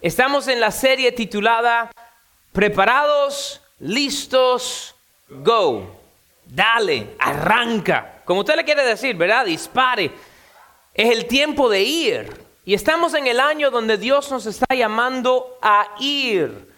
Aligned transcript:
Estamos 0.00 0.46
en 0.46 0.60
la 0.60 0.70
serie 0.70 1.10
titulada 1.10 1.90
Preparados, 2.52 3.60
listos, 3.80 4.94
go. 5.28 6.00
Dale, 6.44 7.16
arranca. 7.18 8.22
Como 8.24 8.40
usted 8.40 8.54
le 8.54 8.64
quiere 8.64 8.84
decir, 8.84 9.16
¿verdad? 9.16 9.46
Dispare. 9.46 10.12
Es 10.94 11.10
el 11.10 11.26
tiempo 11.26 11.68
de 11.68 11.82
ir. 11.82 12.46
Y 12.64 12.74
estamos 12.74 13.14
en 13.14 13.26
el 13.26 13.40
año 13.40 13.70
donde 13.70 13.98
Dios 13.98 14.30
nos 14.30 14.46
está 14.46 14.72
llamando 14.72 15.58
a 15.60 15.88
ir. 15.98 16.72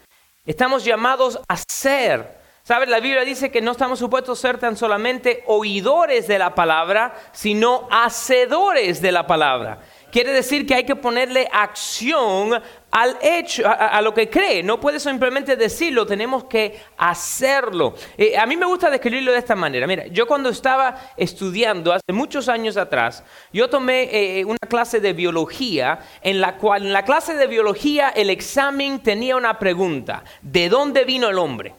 Estamos 0.46 0.82
llamados 0.84 1.39
a 1.46 1.59
ser. 1.68 2.41
¿Sabes? 2.62 2.89
La 2.89 3.00
Biblia 3.00 3.25
dice 3.25 3.50
que 3.50 3.61
no 3.61 3.73
estamos 3.73 3.98
supuestos 3.98 4.39
a 4.39 4.43
ser 4.43 4.59
tan 4.59 4.77
solamente 4.77 5.45
oidores 5.46 6.27
de 6.27 6.39
la 6.39 6.55
palabra, 6.55 7.14
sino 7.32 7.87
hacedores 7.91 9.02
de 9.02 9.12
la 9.12 9.27
palabra. 9.27 9.80
Quiere 10.11 10.32
decir 10.32 10.66
que 10.66 10.74
hay 10.74 10.84
que 10.84 10.96
ponerle 10.96 11.48
acción 11.52 12.60
al 12.90 13.16
hecho, 13.22 13.62
a, 13.66 14.00
lo 14.02 14.12
que 14.12 14.28
cree. 14.28 14.62
No 14.62 14.80
puede 14.80 14.98
simplemente 14.98 15.56
decirlo, 15.56 16.06
tenemos 16.06 16.45
que 16.45 16.80
hacerlo. 16.96 17.95
Eh, 18.19 18.36
a 18.36 18.46
mí 18.46 18.56
me 18.56 18.66
gusta 18.66 18.91
describirlo 18.91 19.33
de 19.33 19.38
esta 19.38 19.55
manera. 19.55 19.86
Mira, 19.86 20.06
yo 20.09 20.27
cuando 20.27 20.48
estaba 20.48 21.12
estudiando 21.16 21.92
hace 21.92 22.12
muchos 22.12 22.48
años 22.48 22.77
atrás, 22.77 23.23
yo 23.52 23.70
tomé 23.70 24.09
eh, 24.41 24.45
una 24.45 24.59
clase 24.69 25.00
de 25.00 25.12
biología 25.12 26.00
en 26.22 26.41
la 26.41 26.56
cual 26.56 26.86
en 26.86 26.92
la 26.92 27.05
clase 27.05 27.34
de 27.34 27.47
biología 27.47 28.08
el 28.08 28.30
examen 28.30 29.00
tenía 29.00 29.36
una 29.36 29.58
pregunta, 29.58 30.24
¿de 30.42 30.69
dónde 30.69 31.05
vino 31.05 31.28
el 31.28 31.38
hombre? 31.38 31.74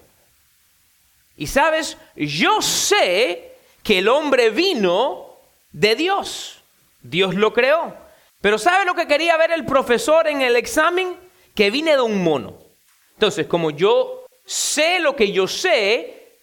Y 1.36 1.48
sabes, 1.48 1.98
yo 2.16 2.62
sé 2.62 3.56
que 3.84 4.00
el 4.00 4.08
hombre 4.08 4.52
vino 4.52 5.38
de 5.72 5.96
Dios. 5.96 6.62
Dios 7.02 7.36
lo 7.36 7.54
creó. 7.54 8.11
Pero 8.42 8.58
¿sabe 8.58 8.86
lo 8.86 8.96
que 8.96 9.08
quería 9.08 9.38
ver 9.38 9.52
el 9.52 9.66
profesor 9.66 10.28
en 10.28 10.42
el 10.42 10.56
examen? 10.56 11.16
Que 11.56 11.70
vine 11.70 11.92
de 11.92 12.02
un 12.02 12.24
mono. 12.24 12.58
Entonces, 13.14 13.46
como 13.46 13.70
yo 13.70 14.26
sé 14.46 15.00
lo 15.00 15.16
que 15.16 15.32
yo 15.32 15.48
sé, 15.48 16.40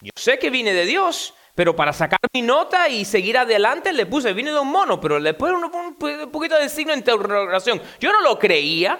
yo 0.00 0.12
sé 0.14 0.38
que 0.38 0.50
vine 0.50 0.72
de 0.72 0.86
Dios, 0.86 1.34
pero 1.54 1.74
para 1.74 1.92
sacar 1.92 2.20
mi 2.32 2.42
nota 2.42 2.88
y 2.88 3.04
seguir 3.04 3.36
adelante 3.36 3.92
le 3.92 4.06
puse, 4.06 4.32
vine 4.32 4.52
de 4.52 4.58
un 4.58 4.70
mono, 4.70 5.00
pero 5.00 5.18
le 5.18 5.34
puse 5.34 5.52
un, 5.52 6.30
poquito 6.30 6.56
de 6.58 6.68
signo 6.68 6.92
de 6.92 6.98
interrogación. 6.98 7.82
Yo 7.98 8.12
no 8.12 8.20
lo 8.20 8.38
creía, 8.38 8.98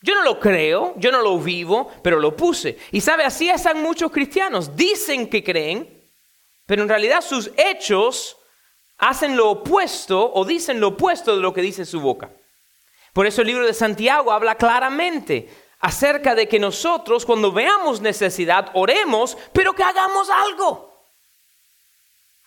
yo 0.00 0.14
no 0.14 0.22
lo 0.22 0.38
creo, 0.38 0.94
yo 0.96 1.10
no 1.10 1.20
lo 1.20 1.38
vivo, 1.38 1.90
pero 2.02 2.20
lo 2.20 2.36
puse. 2.36 2.78
Y 2.92 3.00
sabe, 3.00 3.24
así 3.24 3.50
están 3.50 3.82
muchos 3.82 4.10
cristianos. 4.10 4.76
Dicen 4.76 5.28
que 5.28 5.42
creen, 5.42 6.08
pero 6.64 6.82
en 6.82 6.88
realidad 6.88 7.20
sus 7.20 7.50
hechos 7.56 8.36
hacen 9.02 9.36
lo 9.36 9.50
opuesto 9.50 10.32
o 10.32 10.44
dicen 10.44 10.78
lo 10.78 10.88
opuesto 10.88 11.34
de 11.34 11.42
lo 11.42 11.52
que 11.52 11.60
dice 11.60 11.84
su 11.84 12.00
boca. 12.00 12.30
Por 13.12 13.26
eso 13.26 13.42
el 13.42 13.48
libro 13.48 13.66
de 13.66 13.74
Santiago 13.74 14.30
habla 14.30 14.54
claramente 14.54 15.50
acerca 15.80 16.36
de 16.36 16.46
que 16.46 16.60
nosotros 16.60 17.26
cuando 17.26 17.50
veamos 17.50 18.00
necesidad 18.00 18.70
oremos, 18.74 19.36
pero 19.52 19.72
que 19.72 19.82
hagamos 19.82 20.30
algo. 20.30 20.92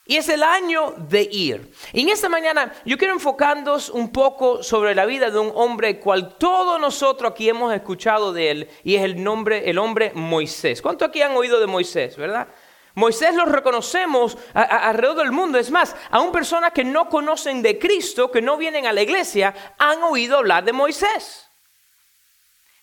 Y 0.08 0.16
es 0.16 0.30
el 0.30 0.44
año 0.44 0.94
de 0.98 1.28
ir. 1.30 1.74
Y 1.92 2.04
en 2.04 2.10
esta 2.10 2.30
mañana 2.30 2.72
yo 2.86 2.98
quiero 2.98 3.14
enfocarnos 3.14 3.90
un 3.90 4.14
poco 4.14 4.64
sobre 4.64 4.96
la 4.96 5.06
vida 5.06 5.30
de 5.32 5.40
un 5.40 5.52
hombre 5.56 6.00
cual 6.00 6.38
todos 6.38 6.80
nosotros 6.80 7.32
aquí 7.32 7.50
hemos 7.50 7.74
escuchado 7.74 8.32
de 8.32 8.52
él 8.52 8.70
y 8.84 8.96
es 8.96 9.04
el 9.04 9.22
nombre 9.22 9.70
el 9.70 9.78
hombre 9.78 10.14
Moisés. 10.16 10.82
¿Cuánto 10.82 11.04
aquí 11.04 11.22
han 11.22 11.36
oído 11.36 11.60
de 11.60 11.68
Moisés, 11.68 12.16
verdad? 12.16 12.48
Moisés 12.96 13.36
lo 13.36 13.46
reconocemos 13.46 14.38
alrededor 14.54 15.18
del 15.18 15.32
mundo. 15.32 15.58
Es 15.58 15.70
más, 15.70 15.96
aún 16.10 16.32
personas 16.32 16.72
que 16.72 16.86
no 16.86 17.10
conocen 17.10 17.62
de 17.62 17.78
Cristo, 17.78 18.32
que 18.32 18.42
no 18.42 18.58
vienen 18.58 18.88
a 18.88 18.94
la 18.94 19.02
iglesia, 19.02 19.54
han 19.78 20.02
oído 20.04 20.38
hablar 20.38 20.64
de 20.64 20.74
Moisés. 20.74 21.46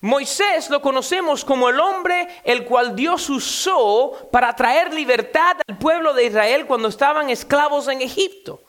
Moisés 0.02 0.68
lo 0.68 0.82
conocemos 0.82 1.44
como 1.44 1.68
el 1.68 1.78
hombre 1.78 2.28
el 2.44 2.64
cual 2.64 2.96
Dios 2.96 3.30
usó 3.30 4.28
para 4.32 4.54
traer 4.54 4.92
libertad 4.92 5.56
al 5.66 5.78
pueblo 5.78 6.12
de 6.12 6.26
Israel 6.26 6.66
cuando 6.66 6.88
estaban 6.88 7.30
esclavos 7.30 7.88
en 7.88 8.02
Egipto. 8.02 8.64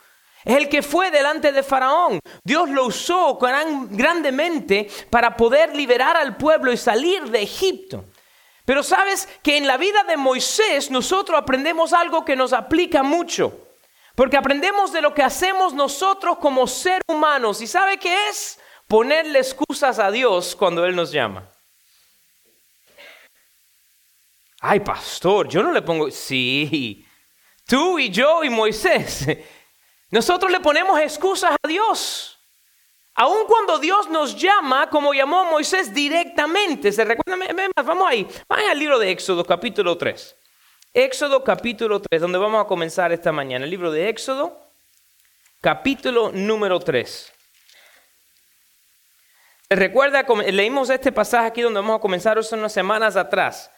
Es 0.46 0.58
el 0.58 0.70
que 0.70 0.82
fue 0.82 1.10
delante 1.10 1.52
de 1.52 1.64
Faraón. 1.64 2.20
Dios 2.44 2.70
lo 2.70 2.86
usó 2.86 3.40
grandemente 3.40 4.88
para 5.10 5.36
poder 5.36 5.76
liberar 5.76 6.16
al 6.18 6.38
pueblo 6.38 6.72
y 6.72 6.78
salir 6.78 7.24
de 7.30 7.42
Egipto. 7.42 8.06
Pero 8.66 8.82
sabes 8.82 9.28
que 9.42 9.58
en 9.58 9.68
la 9.68 9.78
vida 9.78 10.04
de 10.04 10.16
Moisés 10.16 10.90
nosotros 10.90 11.40
aprendemos 11.40 11.92
algo 11.92 12.24
que 12.24 12.36
nos 12.36 12.54
aplica 12.54 13.04
mucho. 13.04 13.60
Porque 14.16 14.38
aprendemos 14.38 14.94
de 14.94 15.02
lo 15.02 15.14
que 15.14 15.24
hacemos 15.24 15.74
nosotros 15.74 16.38
como 16.38 16.68
ser 16.68 17.02
humanos. 17.08 17.62
¿Y 17.62 17.68
sabe 17.68 17.98
qué 17.98 18.30
es? 18.30 18.60
Ponerle 18.88 19.40
excusas 19.40 20.00
a 20.00 20.12
Dios 20.12 20.56
cuando 20.56 20.86
Él 20.86 20.96
nos 20.96 21.12
llama. 21.12 21.50
Ay, 24.62 24.80
pastor, 24.80 25.50
yo 25.50 25.62
no 25.62 25.72
le 25.72 25.82
pongo... 25.82 26.10
Sí, 26.10 27.06
tú 27.66 28.00
y 28.00 28.10
yo 28.10 28.44
y 28.46 28.50
Moisés. 28.50 29.28
Nosotros 30.10 30.52
le 30.52 30.62
ponemos 30.62 30.98
excusas 31.00 31.56
a 31.62 31.68
Dios. 31.68 32.33
Aun 33.16 33.46
cuando 33.46 33.78
Dios 33.78 34.10
nos 34.10 34.36
llama, 34.36 34.90
como 34.90 35.14
llamó 35.14 35.40
a 35.40 35.52
Moisés 35.52 35.94
directamente, 35.94 36.92
¿se 36.92 37.06
recuerdan? 37.06 37.48
Vamos 37.86 38.08
ahí, 38.10 38.28
vayan 38.48 38.72
al 38.72 38.80
libro 38.80 38.98
de 38.98 39.12
Éxodo 39.12 39.46
capítulo 39.46 39.98
3. 39.98 40.36
Éxodo 40.96 41.44
capítulo 41.44 42.02
3, 42.02 42.22
donde 42.22 42.40
vamos 42.40 42.64
a 42.64 42.68
comenzar 42.68 43.12
esta 43.12 43.32
mañana. 43.32 43.66
El 43.66 43.72
libro 43.72 43.92
de 43.92 44.10
Éxodo, 44.10 44.60
capítulo 45.62 46.32
número 46.32 46.80
3. 46.80 47.32
¿Se 49.70 49.76
recuerda? 49.76 50.24
Leímos 50.52 50.90
este 50.90 51.12
pasaje 51.12 51.48
aquí 51.48 51.62
donde 51.62 51.82
vamos 51.82 51.98
a 51.98 52.02
comenzar 52.02 52.38
hace 52.40 52.56
unas 52.56 52.74
semanas 52.74 53.16
atrás. 53.16 53.70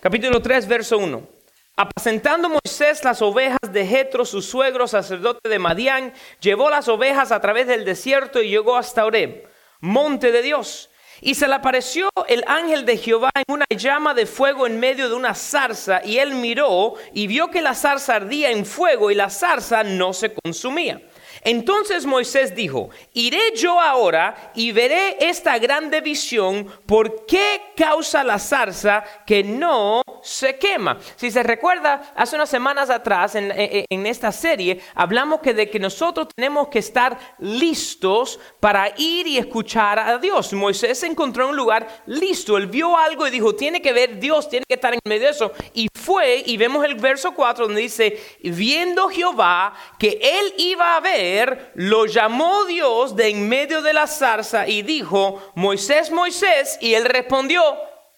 Capítulo 0.00 0.40
3, 0.42 0.68
verso 0.68 0.98
1. 0.98 1.37
Apacentando 1.80 2.48
Moisés 2.48 3.04
las 3.04 3.22
ovejas 3.22 3.60
de 3.70 3.86
Jetro, 3.86 4.24
su 4.24 4.42
suegro, 4.42 4.88
sacerdote 4.88 5.48
de 5.48 5.60
Madián, 5.60 6.12
llevó 6.40 6.70
las 6.70 6.88
ovejas 6.88 7.30
a 7.30 7.40
través 7.40 7.68
del 7.68 7.84
desierto 7.84 8.42
y 8.42 8.48
llegó 8.50 8.76
hasta 8.76 9.06
Oreb, 9.06 9.48
monte 9.78 10.32
de 10.32 10.42
Dios. 10.42 10.90
Y 11.20 11.36
se 11.36 11.46
le 11.46 11.54
apareció 11.54 12.08
el 12.26 12.42
ángel 12.48 12.84
de 12.84 12.96
Jehová 12.96 13.30
en 13.32 13.54
una 13.54 13.64
llama 13.70 14.12
de 14.12 14.26
fuego 14.26 14.66
en 14.66 14.80
medio 14.80 15.08
de 15.08 15.14
una 15.14 15.36
zarza, 15.36 16.04
y 16.04 16.18
él 16.18 16.34
miró 16.34 16.94
y 17.14 17.28
vio 17.28 17.48
que 17.48 17.62
la 17.62 17.76
zarza 17.76 18.16
ardía 18.16 18.50
en 18.50 18.66
fuego 18.66 19.12
y 19.12 19.14
la 19.14 19.30
zarza 19.30 19.84
no 19.84 20.12
se 20.12 20.34
consumía. 20.34 21.00
Entonces 21.48 22.04
Moisés 22.04 22.54
dijo, 22.54 22.90
iré 23.14 23.40
yo 23.56 23.80
ahora 23.80 24.52
y 24.54 24.70
veré 24.70 25.16
esta 25.18 25.58
grande 25.58 26.02
visión, 26.02 26.66
¿por 26.84 27.24
qué 27.24 27.72
causa 27.74 28.22
la 28.22 28.38
zarza 28.38 29.02
que 29.24 29.42
no 29.42 30.02
se 30.22 30.58
quema? 30.58 30.98
Si 31.16 31.30
se 31.30 31.42
recuerda, 31.42 32.12
hace 32.14 32.36
unas 32.36 32.50
semanas 32.50 32.90
atrás 32.90 33.34
en, 33.34 34.06
esta 34.06 34.30
serie 34.30 34.80
hablamos 34.94 35.40
que 35.40 35.54
de 35.54 35.70
que 35.70 35.78
nosotros 35.78 36.28
tenemos 36.36 36.68
que 36.68 36.80
estar 36.80 37.18
listos 37.38 38.38
para 38.60 38.92
ir 38.98 39.26
y 39.26 39.38
escuchar 39.38 39.98
a 39.98 40.18
Dios. 40.18 40.52
Moisés 40.52 41.02
encontró 41.02 41.44
en 41.44 41.50
un 41.50 41.56
lugar 41.56 42.02
listo, 42.04 42.58
él 42.58 42.66
vio 42.66 42.94
algo 42.94 43.26
y 43.26 43.30
dijo, 43.30 43.54
tiene 43.54 43.80
que 43.80 43.94
ver 43.94 44.20
Dios, 44.20 44.50
tiene 44.50 44.66
que 44.68 44.74
estar 44.74 44.92
en 44.92 45.00
medio 45.06 45.24
de 45.24 45.30
eso. 45.30 45.52
Y 45.72 45.88
fue, 45.94 46.42
y 46.44 46.58
vemos 46.58 46.84
el 46.84 46.96
verso 46.96 47.32
4 47.32 47.68
donde 47.68 47.80
dice, 47.80 48.20
viendo 48.42 49.08
Jehová 49.08 49.72
que 49.98 50.20
él 50.22 50.52
iba 50.58 50.94
a 50.94 51.00
ver, 51.00 51.37
lo 51.74 52.06
llamó 52.06 52.64
Dios 52.64 53.16
de 53.16 53.28
en 53.28 53.48
medio 53.48 53.82
de 53.82 53.92
la 53.92 54.06
zarza 54.06 54.66
y 54.66 54.82
dijo, 54.82 55.52
Moisés, 55.54 56.10
Moisés, 56.10 56.78
y 56.80 56.94
él 56.94 57.04
respondió, 57.04 57.62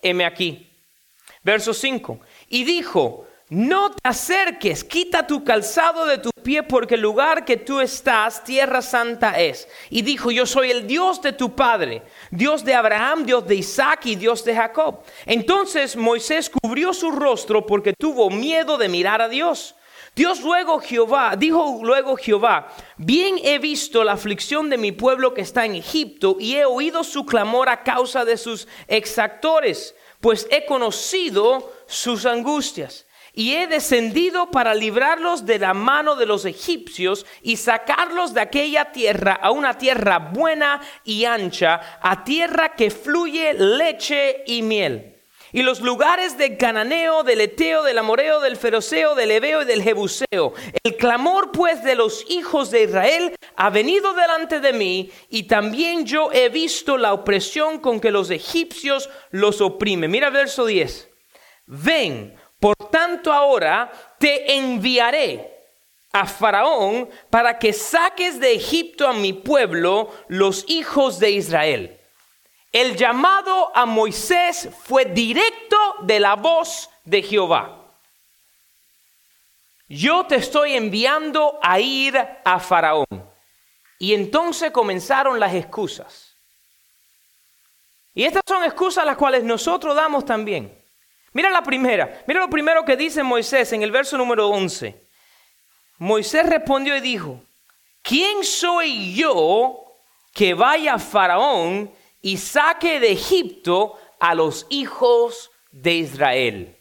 heme 0.03 0.25
aquí. 0.25 0.67
Verso 1.43 1.73
5, 1.73 2.21
y 2.49 2.65
dijo, 2.65 3.27
no 3.51 3.91
te 3.91 3.99
acerques, 4.05 4.85
quita 4.85 5.27
tu 5.27 5.43
calzado 5.43 6.07
de 6.07 6.19
tu 6.19 6.31
pie, 6.31 6.63
porque 6.63 6.95
el 6.95 7.01
lugar 7.01 7.45
que 7.45 7.57
tú 7.57 7.81
estás, 7.81 8.45
tierra 8.45 8.81
santa 8.81 9.41
es. 9.41 9.67
Y 9.91 10.03
dijo, 10.03 10.31
yo 10.31 10.47
soy 10.47 10.71
el 10.71 10.87
Dios 10.87 11.21
de 11.21 11.33
tu 11.33 11.57
padre, 11.57 12.03
Dios 12.31 12.65
de 12.65 12.75
Abraham, 12.75 13.27
Dios 13.27 13.45
de 13.49 13.57
Isaac 13.57 14.07
y 14.07 14.15
Dios 14.15 14.45
de 14.45 14.55
Jacob. 14.55 15.01
Entonces 15.27 15.97
Moisés 15.97 16.49
cubrió 16.49 16.95
su 16.95 17.11
rostro 17.11 17.67
porque 17.67 17.93
tuvo 17.93 18.31
miedo 18.31 18.79
de 18.79 18.89
mirar 18.89 19.21
a 19.21 19.29
Dios. 19.29 19.75
Dios 20.21 20.43
luego 20.43 20.81
Jehová, 20.81 21.35
dijo 21.35 21.81
luego 21.83 22.15
Jehová, 22.15 22.69
bien 22.99 23.37
he 23.43 23.59
visto 23.59 24.05
la 24.05 24.13
aflicción 24.13 24.69
de 24.69 24.77
mi 24.77 24.93
pueblo 24.93 25.33
que 25.33 25.41
está 25.41 25.65
en 25.65 25.75
Egipto 25.75 26.37
y 26.39 26.57
he 26.57 26.67
oído 26.67 27.05
su 27.05 27.25
clamor 27.25 27.71
a 27.71 27.83
causa 27.83 28.27
de 28.27 28.37
sus 28.37 28.69
exactores, 28.87 29.95
pues 30.21 30.47
he 30.51 30.67
conocido 30.67 31.73
sus 31.87 32.27
angustias. 32.27 33.07
Y 33.33 33.55
he 33.55 33.67
descendido 33.67 34.51
para 34.51 34.75
librarlos 34.75 35.47
de 35.47 35.59
la 35.59 35.73
mano 35.73 36.17
de 36.17 36.27
los 36.27 36.45
egipcios 36.45 37.25
y 37.41 37.57
sacarlos 37.57 38.35
de 38.35 38.43
aquella 38.43 38.93
tierra 38.93 39.33
a 39.33 39.51
una 39.53 39.79
tierra 39.79 40.19
buena 40.19 40.83
y 41.03 41.25
ancha, 41.25 41.99
a 42.03 42.25
tierra 42.25 42.75
que 42.75 42.91
fluye 42.91 43.55
leche 43.55 44.45
y 44.47 44.61
miel 44.61 45.10
y 45.53 45.63
los 45.63 45.81
lugares 45.81 46.39
del 46.39 46.57
cananeo, 46.57 47.23
del 47.23 47.41
eteo, 47.41 47.83
del 47.83 47.99
amoreo, 47.99 48.41
del 48.41 48.57
feroceo, 48.57 49.15
del 49.15 49.31
ebeo 49.31 49.63
y 49.63 49.65
del 49.65 49.83
jebuseo. 49.83 50.53
El 50.83 50.97
clamor 50.97 51.53
pues 51.53 51.83
de 51.83 51.95
los 51.95 52.25
hijos 52.29 52.71
de 52.71 52.85
Israel 52.85 53.35
ha 53.57 53.71
venido 53.71 54.13
delante 54.15 54.61
de 54.61 54.73
mí 54.73 55.11
y 55.29 55.45
también 55.45 56.07
yo 56.07 56.31
he 56.33 56.49
visto 56.49 56.97
la 56.97 57.13
opresión 57.13 57.79
con 57.79 58.01
que 58.01 58.11
los 58.11 58.31
egipcios 58.31 59.11
los 59.31 59.61
oprimen. 59.61 60.11
Mira 60.11 60.31
verso 60.31 60.67
10. 60.67 61.09
Ven, 61.67 62.35
por 62.59 62.77
tanto 62.91 63.33
ahora 63.33 63.91
te 64.19 64.57
enviaré 64.57 65.57
a 66.13 66.27
Faraón 66.27 67.09
para 67.31 67.59
que 67.59 67.73
saques 67.73 68.41
de 68.41 68.53
Egipto 68.53 69.07
a 69.07 69.13
mi 69.13 69.33
pueblo, 69.33 70.11
los 70.29 70.65
hijos 70.69 71.21
de 71.21 71.31
Israel. 71.31 72.00
El 72.73 72.97
llamado 72.97 73.73
a 73.75 73.85
Moisés 73.85 74.69
fue 74.85 75.05
directo 75.07 75.77
de 76.03 76.21
la 76.21 76.37
voz 76.37 76.89
de 77.05 77.23
Jehová. 77.23 77.77
Yo 79.89 80.25
te 80.25 80.37
estoy 80.37 80.75
enviando 80.75 81.59
a 81.61 81.81
ir 81.81 82.17
a 82.17 82.61
Faraón. 82.61 83.07
Y 83.99 84.15
entonces 84.15 84.71
comenzaron 84.71 85.41
las 85.41 85.53
excusas. 85.53 86.37
Y 88.15 88.25
estas 88.25 88.43
son 88.47 88.65
excusas 88.65 89.05
las 89.05 89.17
cuales 89.17 89.43
nosotros 89.43 89.97
damos 89.97 90.25
también. 90.25 90.77
Mira 91.33 91.51
la 91.51 91.63
primera, 91.63 92.23
mira 92.27 92.41
lo 92.41 92.51
primero 92.51 92.85
que 92.85 92.97
dice 92.97 93.23
Moisés 93.23 93.73
en 93.73 93.83
el 93.83 93.91
verso 93.91 94.17
número 94.17 94.49
11. 94.49 95.09
Moisés 95.99 96.49
respondió 96.49 96.97
y 96.97 97.01
dijo, 97.01 97.43
¿quién 98.03 98.45
soy 98.45 99.15
yo 99.15 99.85
que 100.33 100.55
vaya 100.55 100.95
a 100.95 100.99
Faraón 100.99 101.93
y 102.23 102.37
saque 102.37 103.01
de 103.01 103.13
Egipto 103.13 103.99
a 104.19 104.35
los 104.35 104.67
hijos 104.69 105.51
de 105.71 105.95
Israel. 105.95 106.77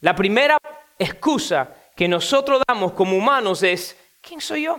La 0.00 0.14
primera 0.14 0.58
excusa 0.98 1.74
que 1.96 2.08
nosotros 2.08 2.62
damos 2.66 2.92
como 2.92 3.16
humanos 3.16 3.62
es, 3.62 3.96
¿quién 4.20 4.40
soy 4.40 4.64
yo? 4.64 4.78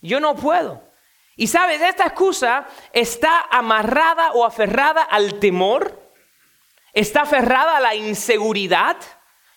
Yo 0.00 0.20
no 0.20 0.34
puedo. 0.34 0.82
Y 1.36 1.46
sabes, 1.46 1.80
esta 1.80 2.04
excusa 2.04 2.66
está 2.92 3.46
amarrada 3.50 4.32
o 4.32 4.44
aferrada 4.44 5.02
al 5.02 5.38
temor, 5.38 6.12
está 6.92 7.22
aferrada 7.22 7.78
a 7.78 7.80
la 7.80 7.94
inseguridad, 7.94 8.96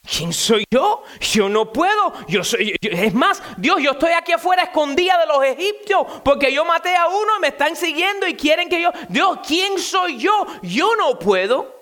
¿Quién 0.05 0.33
soy 0.33 0.65
yo? 0.69 1.03
Yo 1.21 1.47
no 1.47 1.71
puedo. 1.71 2.13
Yo 2.27 2.43
soy, 2.43 2.75
es 2.81 3.13
más, 3.13 3.41
Dios, 3.57 3.81
yo 3.81 3.91
estoy 3.91 4.11
aquí 4.11 4.33
afuera 4.33 4.63
escondida 4.63 5.17
de 5.17 5.27
los 5.27 5.43
egipcios 5.43 6.05
porque 6.23 6.53
yo 6.53 6.65
maté 6.65 6.95
a 6.95 7.07
uno 7.07 7.37
y 7.37 7.41
me 7.41 7.47
están 7.47 7.75
siguiendo 7.75 8.27
y 8.27 8.35
quieren 8.35 8.69
que 8.69 8.81
yo. 8.81 8.91
Dios, 9.07 9.39
¿quién 9.47 9.79
soy 9.79 10.17
yo? 10.17 10.45
Yo 10.61 10.95
no 10.97 11.17
puedo. 11.17 11.73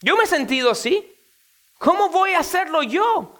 Yo 0.00 0.16
me 0.16 0.24
he 0.24 0.26
sentido 0.26 0.70
así. 0.70 1.12
¿Cómo 1.78 2.08
voy 2.10 2.32
a 2.32 2.40
hacerlo 2.40 2.82
yo? 2.82 3.34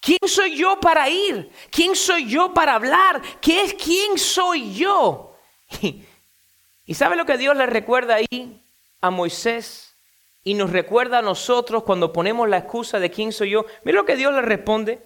¿Quién 0.00 0.20
soy 0.26 0.56
yo 0.56 0.78
para 0.80 1.08
ir? 1.08 1.50
¿Quién 1.70 1.96
soy 1.96 2.26
yo 2.28 2.54
para 2.54 2.74
hablar? 2.74 3.20
¿Qué 3.40 3.62
es 3.62 3.74
quién 3.74 4.16
soy 4.18 4.74
yo? 4.74 5.36
Y 6.86 6.94
sabe 6.94 7.14
lo 7.14 7.24
que 7.24 7.38
Dios 7.38 7.56
le 7.56 7.66
recuerda 7.66 8.16
ahí 8.16 8.60
a 9.00 9.10
Moisés 9.10 9.89
y 10.42 10.54
nos 10.54 10.70
recuerda 10.70 11.18
a 11.18 11.22
nosotros 11.22 11.82
cuando 11.82 12.12
ponemos 12.12 12.48
la 12.48 12.58
excusa 12.58 12.98
de 12.98 13.10
quién 13.10 13.32
soy 13.32 13.50
yo. 13.50 13.66
Mira 13.84 13.98
lo 13.98 14.06
que 14.06 14.16
Dios 14.16 14.32
le 14.32 14.42
responde. 14.42 15.00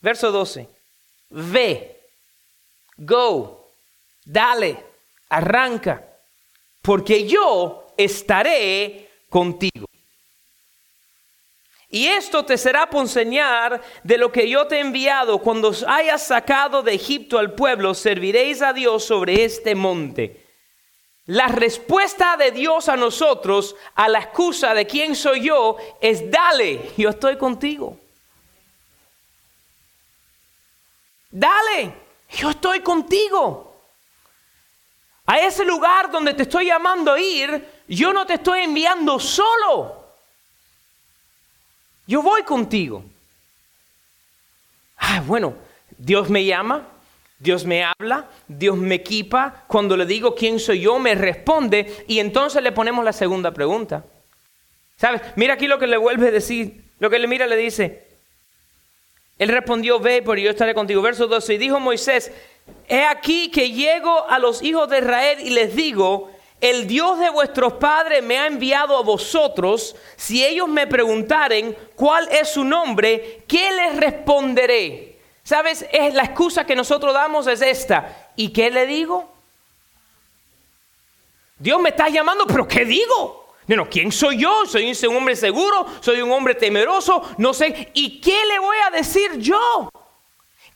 Verso 0.00 0.30
12. 0.30 0.68
Ve, 1.30 2.00
go, 2.96 3.72
dale, 4.24 4.84
arranca, 5.28 6.04
porque 6.82 7.26
yo 7.26 7.86
estaré 7.96 9.10
contigo. 9.28 9.86
Y 11.90 12.06
esto 12.06 12.44
te 12.44 12.58
será 12.58 12.90
por 12.90 13.00
enseñar 13.00 13.80
de 14.04 14.18
lo 14.18 14.30
que 14.30 14.48
yo 14.48 14.66
te 14.66 14.76
he 14.76 14.80
enviado. 14.80 15.38
Cuando 15.38 15.72
hayas 15.86 16.26
sacado 16.26 16.82
de 16.82 16.94
Egipto 16.94 17.38
al 17.38 17.54
pueblo, 17.54 17.94
serviréis 17.94 18.60
a 18.60 18.74
Dios 18.74 19.04
sobre 19.04 19.44
este 19.44 19.74
monte. 19.74 20.47
La 21.28 21.46
respuesta 21.46 22.38
de 22.38 22.52
Dios 22.52 22.88
a 22.88 22.96
nosotros 22.96 23.76
a 23.96 24.08
la 24.08 24.18
excusa 24.18 24.72
de 24.72 24.86
quién 24.86 25.14
soy 25.14 25.42
yo 25.42 25.76
es 26.00 26.30
dale, 26.30 26.90
yo 26.96 27.10
estoy 27.10 27.36
contigo. 27.36 27.98
Dale, 31.30 31.92
yo 32.30 32.48
estoy 32.48 32.80
contigo. 32.80 33.76
A 35.26 35.38
ese 35.40 35.66
lugar 35.66 36.10
donde 36.10 36.32
te 36.32 36.44
estoy 36.44 36.64
llamando 36.64 37.12
a 37.12 37.20
ir, 37.20 37.82
yo 37.86 38.14
no 38.14 38.24
te 38.26 38.34
estoy 38.34 38.60
enviando 38.60 39.20
solo. 39.20 40.14
Yo 42.06 42.22
voy 42.22 42.42
contigo. 42.42 43.04
Ah, 44.96 45.22
bueno, 45.26 45.54
Dios 45.90 46.30
me 46.30 46.42
llama, 46.42 46.88
Dios 47.38 47.64
me 47.64 47.84
habla, 47.84 48.28
Dios 48.48 48.76
me 48.76 48.96
equipa, 48.96 49.64
cuando 49.68 49.96
le 49.96 50.06
digo 50.06 50.34
quién 50.34 50.58
soy 50.58 50.80
yo, 50.80 50.98
me 50.98 51.14
responde 51.14 52.04
y 52.08 52.18
entonces 52.18 52.62
le 52.62 52.72
ponemos 52.72 53.04
la 53.04 53.12
segunda 53.12 53.52
pregunta. 53.52 54.04
¿Sabes? 54.96 55.22
Mira 55.36 55.54
aquí 55.54 55.68
lo 55.68 55.78
que 55.78 55.86
le 55.86 55.96
vuelve 55.96 56.28
a 56.28 56.32
decir, 56.32 56.82
lo 56.98 57.08
que 57.08 57.20
le 57.20 57.28
mira 57.28 57.46
le 57.46 57.56
dice. 57.56 58.08
Él 59.38 59.50
respondió, 59.50 60.00
ve, 60.00 60.20
pero 60.22 60.34
yo 60.34 60.50
estaré 60.50 60.74
contigo. 60.74 61.00
Verso 61.00 61.28
12, 61.28 61.54
y 61.54 61.58
dijo 61.58 61.78
Moisés, 61.78 62.32
he 62.88 63.04
aquí 63.04 63.52
que 63.52 63.70
llego 63.70 64.28
a 64.28 64.40
los 64.40 64.60
hijos 64.62 64.90
de 64.90 64.98
Israel 64.98 65.38
y 65.40 65.50
les 65.50 65.76
digo, 65.76 66.32
el 66.60 66.88
Dios 66.88 67.20
de 67.20 67.30
vuestros 67.30 67.74
padres 67.74 68.20
me 68.20 68.36
ha 68.36 68.48
enviado 68.48 68.96
a 68.96 69.02
vosotros. 69.02 69.94
Si 70.16 70.44
ellos 70.44 70.66
me 70.66 70.88
preguntaren 70.88 71.76
cuál 71.94 72.28
es 72.32 72.48
su 72.48 72.64
nombre, 72.64 73.44
¿qué 73.46 73.70
les 73.70 73.96
responderé? 73.96 75.17
¿Sabes? 75.48 75.86
Es 75.90 76.12
la 76.12 76.24
excusa 76.24 76.66
que 76.66 76.76
nosotros 76.76 77.14
damos 77.14 77.46
es 77.46 77.62
esta. 77.62 78.32
¿Y 78.36 78.50
qué 78.50 78.70
le 78.70 78.86
digo? 78.86 79.32
Dios 81.58 81.80
me 81.80 81.88
está 81.88 82.10
llamando, 82.10 82.44
pero 82.46 82.68
¿qué 82.68 82.84
digo? 82.84 83.54
No, 83.66 83.88
¿quién 83.88 84.12
soy 84.12 84.36
yo? 84.36 84.66
Soy 84.66 84.92
un 85.08 85.16
hombre 85.16 85.34
seguro, 85.34 85.86
soy 86.00 86.20
un 86.20 86.30
hombre 86.32 86.54
temeroso, 86.54 87.22
no 87.38 87.54
sé. 87.54 87.90
¿Y 87.94 88.20
qué 88.20 88.44
le 88.44 88.58
voy 88.58 88.76
a 88.88 88.90
decir 88.90 89.38
yo? 89.38 89.90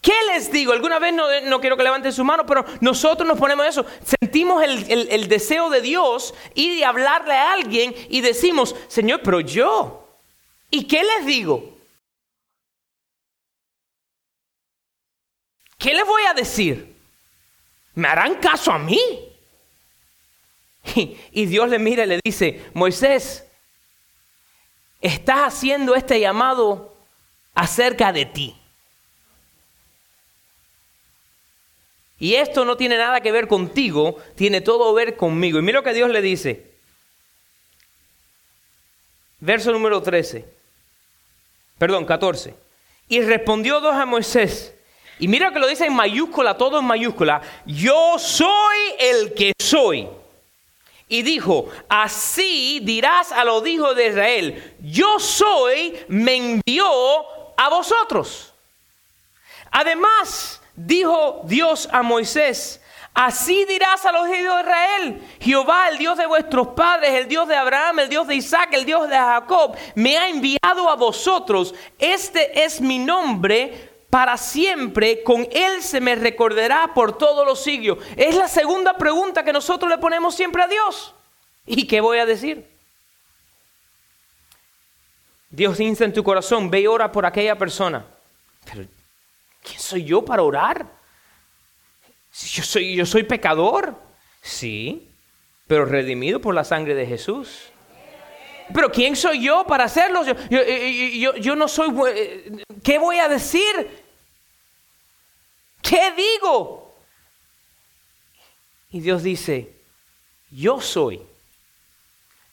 ¿Qué 0.00 0.14
les 0.32 0.50
digo? 0.50 0.72
Alguna 0.72 0.98
vez 0.98 1.12
no, 1.44 1.60
quiero 1.60 1.76
que 1.76 1.82
levanten 1.82 2.10
su 2.10 2.24
mano, 2.24 2.46
pero 2.46 2.64
nosotros 2.80 3.28
nos 3.28 3.38
ponemos 3.38 3.66
eso. 3.66 3.84
Sentimos 4.02 4.62
el, 4.62 5.06
el 5.10 5.28
deseo 5.28 5.68
de 5.68 5.82
Dios 5.82 6.32
y 6.54 6.76
de 6.76 6.86
hablarle 6.86 7.34
a 7.34 7.52
alguien 7.52 7.94
y 8.08 8.22
decimos, 8.22 8.74
Señor, 8.88 9.20
pero 9.22 9.40
yo. 9.40 10.08
¿Y 10.70 10.84
qué 10.84 11.02
les 11.02 11.26
digo? 11.26 11.81
¿Qué 15.82 15.92
le 15.92 16.04
voy 16.04 16.22
a 16.30 16.34
decir? 16.34 16.94
¿Me 17.96 18.06
harán 18.06 18.36
caso 18.36 18.70
a 18.72 18.78
mí? 18.78 19.00
Y, 21.32 21.46
Dios 21.46 21.68
le 21.68 21.78
mira 21.78 22.04
y 22.04 22.08
le 22.08 22.20
dice, 22.22 22.62
Moisés, 22.74 23.44
estás 25.00 25.54
haciendo 25.54 25.94
este 25.94 26.20
llamado 26.20 26.94
acerca 27.54 28.12
de 28.12 28.26
ti. 28.26 28.56
Y 32.18 32.34
esto 32.34 32.64
no 32.64 32.76
tiene 32.76 32.96
nada 32.96 33.20
que 33.20 33.32
ver 33.32 33.48
contigo, 33.48 34.16
tiene 34.36 34.60
todo 34.60 34.94
que 34.94 35.04
ver 35.04 35.16
conmigo. 35.16 35.58
Y 35.58 35.62
mira 35.62 35.78
lo 35.78 35.84
que 35.84 35.94
Dios 35.94 36.10
le 36.10 36.20
dice. 36.20 36.70
Verso 39.40 39.72
número 39.72 40.02
13. 40.02 40.44
Perdón, 41.78 42.04
14. 42.04 42.54
Y 43.08 43.20
respondió 43.22 43.80
Dios 43.80 43.94
a 43.94 44.06
Moisés, 44.06 44.74
y 45.18 45.28
mira 45.28 45.52
que 45.52 45.58
lo 45.58 45.66
dice 45.66 45.86
en 45.86 45.94
mayúscula, 45.94 46.56
todo 46.56 46.78
en 46.78 46.84
mayúscula. 46.84 47.40
Yo 47.66 48.18
soy 48.18 48.78
el 48.98 49.34
que 49.34 49.52
soy. 49.60 50.08
Y 51.08 51.22
dijo, 51.22 51.68
así 51.88 52.80
dirás 52.82 53.32
a 53.32 53.44
los 53.44 53.66
hijos 53.66 53.94
de 53.94 54.08
Israel, 54.08 54.76
yo 54.80 55.18
soy, 55.18 55.94
me 56.08 56.36
envió 56.36 56.86
a 57.56 57.68
vosotros. 57.68 58.54
Además, 59.70 60.62
dijo 60.74 61.42
Dios 61.44 61.88
a 61.92 62.02
Moisés, 62.02 62.80
Así 63.14 63.66
dirás 63.66 64.06
a 64.06 64.12
los 64.12 64.26
hijos 64.26 64.56
de 64.56 64.62
Israel, 64.62 65.22
Jehová, 65.38 65.90
el 65.90 65.98
Dios 65.98 66.16
de 66.16 66.26
vuestros 66.26 66.68
padres, 66.68 67.12
el 67.12 67.28
Dios 67.28 67.46
de 67.46 67.54
Abraham, 67.54 67.98
el 67.98 68.08
Dios 68.08 68.26
de 68.26 68.36
Isaac, 68.36 68.70
el 68.72 68.86
Dios 68.86 69.06
de 69.06 69.16
Jacob, 69.16 69.76
me 69.94 70.16
ha 70.16 70.30
enviado 70.30 70.88
a 70.88 70.96
vosotros. 70.96 71.74
Este 71.98 72.64
es 72.64 72.80
mi 72.80 72.98
nombre 72.98 73.91
para 74.12 74.36
siempre, 74.36 75.22
con 75.22 75.48
Él 75.52 75.82
se 75.82 75.98
me 75.98 76.14
recordará 76.14 76.92
por 76.92 77.16
todos 77.16 77.46
los 77.46 77.62
siglos. 77.62 77.96
Es 78.14 78.34
la 78.34 78.46
segunda 78.46 78.98
pregunta 78.98 79.42
que 79.42 79.54
nosotros 79.54 79.90
le 79.90 79.96
ponemos 79.96 80.34
siempre 80.34 80.62
a 80.62 80.68
Dios. 80.68 81.14
¿Y 81.64 81.86
qué 81.86 82.02
voy 82.02 82.18
a 82.18 82.26
decir? 82.26 82.68
Dios 85.48 85.80
insta 85.80 86.04
en 86.04 86.12
tu 86.12 86.22
corazón, 86.22 86.70
ve 86.70 86.82
y 86.82 86.86
ora 86.86 87.10
por 87.10 87.24
aquella 87.24 87.56
persona. 87.56 88.04
Pero, 88.70 88.86
¿quién 89.62 89.80
soy 89.80 90.04
yo 90.04 90.22
para 90.22 90.42
orar? 90.42 90.84
Yo 92.34 92.62
soy, 92.62 92.94
yo 92.94 93.06
soy 93.06 93.22
pecador. 93.22 93.96
Sí, 94.42 95.08
pero 95.66 95.86
redimido 95.86 96.38
por 96.38 96.54
la 96.54 96.64
sangre 96.64 96.94
de 96.94 97.06
Jesús. 97.06 97.70
pero 98.74 98.92
¿quién 98.92 99.16
soy 99.16 99.42
yo 99.42 99.64
para 99.66 99.84
hacerlo? 99.84 100.22
Yo, 100.22 100.34
yo, 100.50 101.34
yo, 101.36 101.56
no 101.56 101.66
soy... 101.66 101.94
¿Qué 102.84 102.98
voy 102.98 103.16
a 103.16 103.28
decir? 103.28 104.01
¿Qué 105.82 106.12
digo? 106.16 106.94
Y 108.90 109.00
Dios 109.00 109.22
dice, 109.22 109.74
yo 110.50 110.80
soy. 110.80 111.20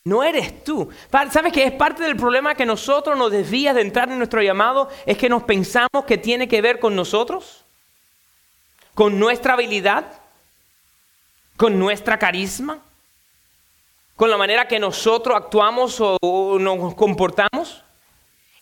No 0.04 0.24
eres 0.24 0.64
tú. 0.64 0.90
¿Sabes 1.12 1.54
que 1.54 1.64
es 1.64 1.72
parte 1.72 2.04
del 2.04 2.16
problema 2.16 2.56
que 2.56 2.66
nosotros 2.66 3.18
nos 3.18 3.32
desvía 3.32 3.74
de 3.74 3.82
entrar 3.82 4.10
en 4.10 4.18
nuestro 4.18 4.42
llamado? 4.42 4.90
Es 5.06 5.18
que 5.18 5.30
nos 5.30 5.44
pensamos 5.44 6.06
que 6.08 6.18
tiene 6.18 6.48
que 6.48 6.62
ver 6.62 6.80
con 6.80 6.96
nosotros, 6.96 7.64
con 8.96 9.20
nuestra 9.20 9.54
habilidad, 9.54 10.06
con 11.58 11.78
nuestra 11.78 12.18
carisma, 12.18 12.80
con 14.16 14.32
la 14.32 14.38
manera 14.38 14.68
que 14.68 14.80
nosotros 14.80 15.36
actuamos 15.36 15.98
o 16.00 16.58
nos 16.60 16.96
comportamos. 16.96 17.84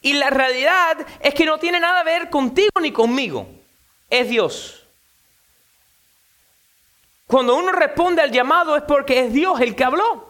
Y 0.01 0.13
la 0.13 0.29
realidad 0.29 0.97
es 1.21 1.33
que 1.33 1.45
no 1.45 1.57
tiene 1.59 1.79
nada 1.79 2.03
que 2.03 2.09
ver 2.09 2.29
contigo 2.29 2.71
ni 2.81 2.91
conmigo. 2.91 3.56
Es 4.09 4.29
Dios. 4.29 4.83
Cuando 7.27 7.55
uno 7.55 7.71
responde 7.73 8.21
al 8.21 8.31
llamado 8.31 8.75
es 8.75 8.83
porque 8.83 9.19
es 9.19 9.33
Dios 9.33 9.59
el 9.59 9.75
que 9.75 9.83
habló. 9.83 10.27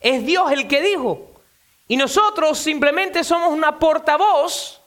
Es 0.00 0.26
Dios 0.26 0.50
el 0.50 0.66
que 0.66 0.82
dijo. 0.82 1.30
Y 1.88 1.96
nosotros 1.96 2.58
simplemente 2.58 3.22
somos 3.22 3.52
una 3.52 3.78
portavoz 3.78 4.80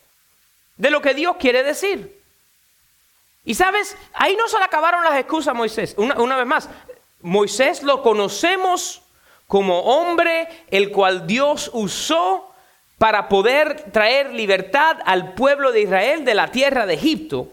de 0.76 0.90
lo 0.90 1.02
que 1.02 1.14
Dios 1.14 1.38
quiere 1.40 1.64
decir. 1.64 2.22
Y 3.46 3.56
sabes, 3.56 3.98
ahí 4.14 4.36
no 4.36 4.48
se 4.48 4.60
le 4.60 4.66
acabaron 4.66 5.04
las 5.04 5.18
excusas 5.18 5.50
a 5.50 5.54
Moisés. 5.54 5.96
Una, 5.98 6.36
vez 6.36 6.46
más, 6.46 6.70
Moisés 7.22 7.84
lo 7.84 8.04
conocemos 8.04 9.02
como 9.48 9.80
hombre 9.80 10.48
el 10.70 10.92
cual 10.92 11.26
Dios 11.26 11.72
usó 11.74 12.54
para 12.98 13.30
poder 13.30 13.92
traer 13.92 14.34
libertad 14.34 14.98
al 15.06 15.34
pueblo 15.34 15.72
de 15.72 15.82
Israel 15.82 16.26
de 16.26 16.34
la 16.34 16.52
tierra 16.52 16.86
de 16.86 16.96
Egipto. 16.96 17.48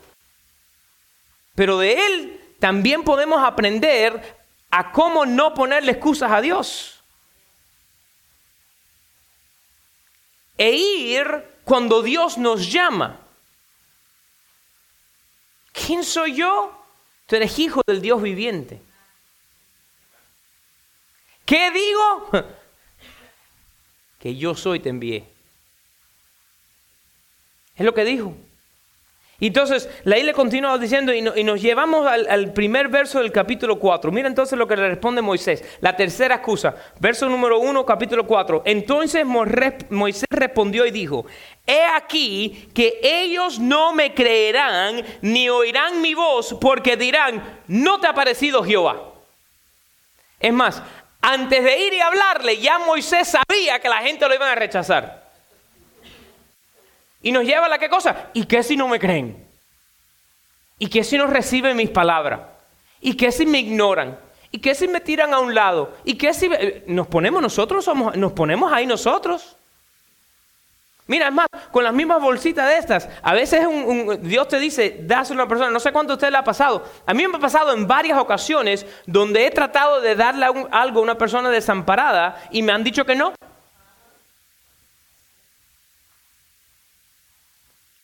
Pero 1.57 1.79
de 1.79 2.07
él 2.07 2.41
también 2.61 3.03
podemos 3.03 3.43
aprender 3.43 4.37
a 4.71 4.93
cómo 4.93 5.27
no 5.27 5.55
ponerle 5.55 5.91
excusas 5.91 6.31
a 6.31 6.41
Dios. 6.41 6.97
e 10.59 10.71
ir 10.73 11.45
cuando 11.65 12.03
Dios 12.03 12.39
nos 12.39 12.71
llama. 12.71 13.21
¿Quién 15.73 16.05
soy 16.05 16.37
yo? 16.37 16.73
Tú 17.27 17.37
eres 17.37 17.59
hijo 17.59 17.83
del 17.87 18.01
Dios 18.01 18.23
viviente. 18.23 18.81
¿Qué 21.45 21.71
digo? 21.71 22.31
Que 24.19 24.35
yo 24.35 24.57
soy 24.57 24.81
te 24.81 24.89
envié. 24.89 25.29
Es 27.77 27.85
lo 27.85 27.95
que 27.95 28.05
dijo. 28.05 28.35
Entonces, 29.39 29.89
la 30.05 30.17
le 30.17 30.33
continúa 30.33 30.79
diciendo 30.79 31.13
y, 31.13 31.21
nos 31.21 31.61
llevamos 31.61 32.07
al, 32.07 32.53
primer 32.53 32.89
verso 32.89 33.19
del 33.21 33.31
capítulo 33.31 33.79
4. 33.79 34.11
Mira 34.11 34.29
entonces 34.29 34.59
lo 34.59 34.67
que 34.67 34.77
le 34.77 34.89
responde 34.89 35.21
Moisés. 35.21 35.63
La 35.81 35.95
tercera 35.95 36.37
excusa, 36.37 36.75
verso 36.99 37.29
número 37.29 37.59
1, 37.59 37.85
capítulo 37.85 38.27
4. 38.27 38.63
Entonces 38.65 39.27
Moisés 39.27 40.27
respondió 40.31 40.87
y 40.87 40.91
dijo, 40.91 41.27
he 41.67 41.85
aquí 41.85 42.69
que 42.75 42.99
ellos 43.03 43.59
no 43.59 43.93
me 43.93 44.15
creerán 44.15 45.05
ni 45.21 45.51
oirán 45.51 46.01
mi 46.01 46.15
voz 46.15 46.57
porque 46.59 46.97
dirán, 46.97 47.61
no 47.67 48.01
te 48.01 48.07
ha 48.07 48.15
parecido 48.15 48.65
Jehová. 48.65 49.13
Es 50.41 50.53
más, 50.53 50.83
antes 51.21 51.63
de 51.63 51.79
ir 51.79 51.93
y 51.93 52.01
hablarle, 52.01 52.59
ya 52.59 52.79
Moisés 52.79 53.29
sabía 53.29 53.81
que 53.81 53.89
la 53.89 53.99
gente 53.99 54.27
lo 54.27 54.35
iban 54.35 54.49
a 54.49 54.55
rechazar. 54.55 55.26
Y 57.23 57.33
nos 57.33 57.45
lleva 57.45 57.67
a 57.67 57.69
la 57.69 57.79
qué 57.79 57.89
cosa. 57.89 58.31
¿Y 58.35 58.45
qué 58.45 58.63
si 58.63 58.77
no 58.77 58.89
me 58.89 58.99
creen? 58.99 59.47
¿Y 60.79 60.89
qué 60.89 61.03
si 61.03 61.17
no 61.17 61.27
reciben 61.27 61.77
mis 61.77 61.91
palabras? 61.91 62.41
¿Y 63.01 63.15
qué 63.15 63.33
si 63.33 63.47
me 63.47 63.61
ignoran? 63.61 64.19
¿Y 64.51 64.59
qué 64.59 64.75
si 64.75 64.89
me 64.89 65.01
tiran 65.01 65.35
a 65.35 65.41
un 65.41 65.55
lado? 65.55 65.95
¿Y 66.05 66.15
qué 66.15 66.33
si 66.33 66.51
nos 66.87 67.07
ponemos 67.07 67.43
nosotros? 67.43 67.85
Somos, 67.85 68.17
nos 68.17 68.33
ponemos 68.33 68.73
ahí 68.73 68.87
nosotros. 68.87 69.57
Mira, 71.09 71.29
es 71.29 71.33
más, 71.33 71.47
con 71.71 71.85
las 71.85 71.95
mismas 71.95 72.21
bolsitas 72.21 72.67
de 72.69 72.79
estas, 72.79 73.09
a 73.23 73.33
veces 73.33 73.65
Dios 74.23 74.49
te 74.49 74.59
dice, 74.59 75.03
das 75.03 75.31
a 75.31 75.35
una 75.35 75.47
persona, 75.47 75.71
no 75.71 75.79
sé 75.79 75.93
cuánto 75.93 76.15
usted 76.15 76.31
le 76.31 76.39
ha 76.39 76.45
pasado. 76.45 76.83
A 77.07 77.15
mí 77.15 77.27
me 77.29 77.37
ha 77.37 77.41
pasado 77.41 77.73
en 77.73 77.87
varias 77.87 78.19
ocasiones 78.19 78.85
donde 79.07 79.47
he 79.47 79.51
tratado 79.53 80.01
de 80.01 80.17
darle 80.17 80.47
algo 80.73 80.99
a 80.99 81.03
una 81.03 81.17
persona 81.17 81.49
desamparada 81.49 82.43
y 82.51 82.63
me 82.63 82.73
han 82.73 82.83
dicho 82.83 83.05
que 83.05 83.15
no. 83.15 83.35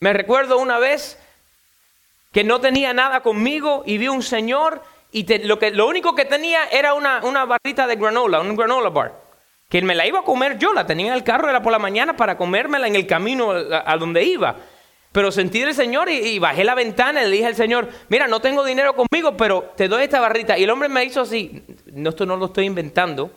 Me 0.03 0.13
recuerdo 0.13 0.59
una 0.59 0.81
vez 0.81 1.17
que 2.33 2.43
no 2.43 2.61
tenía 2.61 2.93
nada 2.93 3.21
conmigo 3.21 3.85
y 3.87 3.99
vi 3.99 4.09
un 4.09 4.25
señor 4.25 4.83
y 5.13 5.25
lo, 5.47 5.61
que, 5.61 5.71
lo 5.71 5.87
único 5.87 6.17
que 6.17 6.25
tenía 6.25 6.65
era 6.73 6.95
una, 6.95 7.45
barrita 7.45 7.87
de 7.87 7.95
granola, 7.95 8.41
un 8.41 8.57
granola 8.57 8.89
bar, 8.89 9.15
que 9.69 9.81
me 9.81 9.95
la 9.95 10.05
iba 10.05 10.19
a 10.19 10.25
comer 10.25 10.59
yo, 10.59 10.73
la 10.73 10.89
tenía 10.89 11.07
en 11.07 11.13
el 11.13 11.23
carro, 11.23 11.49
era 11.49 11.63
por 11.63 11.71
la 11.71 11.79
mañana 11.79 12.17
para 12.17 12.37
comérmela 12.37 12.89
en 12.89 12.97
el 12.97 13.07
camino 13.07 13.53
a, 13.53 13.97
donde 13.97 14.25
iba. 14.25 14.57
Pero 15.13 15.31
sentí 15.31 15.61
del 15.61 15.73
Señor 15.73 16.09
y, 16.11 16.37
bajé 16.41 16.65
la 16.65 16.75
ventana 16.75 17.23
y 17.23 17.27
le 17.27 17.37
dije 17.37 17.47
al 17.47 17.55
Señor, 17.55 17.89
mira, 18.09 18.27
no 18.27 18.41
tengo 18.41 18.65
dinero 18.65 18.97
conmigo, 18.97 19.37
pero 19.37 19.73
te 19.77 19.87
doy 19.87 20.03
esta 20.03 20.19
barrita. 20.19 20.59
Y 20.59 20.65
el 20.65 20.71
hombre 20.71 20.89
me 20.89 21.05
hizo 21.05 21.21
así, 21.21 21.63
no, 21.93 22.11
esto 22.11 22.27
no 22.27 22.37
lo 22.37 22.47
estoy 22.47 22.67
inventando, 22.67 23.31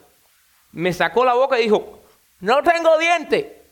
me 0.71 0.91
sacó 0.93 1.25
la 1.25 1.35
boca 1.35 1.59
y 1.59 1.65
dijo, 1.65 2.01
no 2.39 2.63
tengo 2.63 2.97
dientes. 2.97 3.64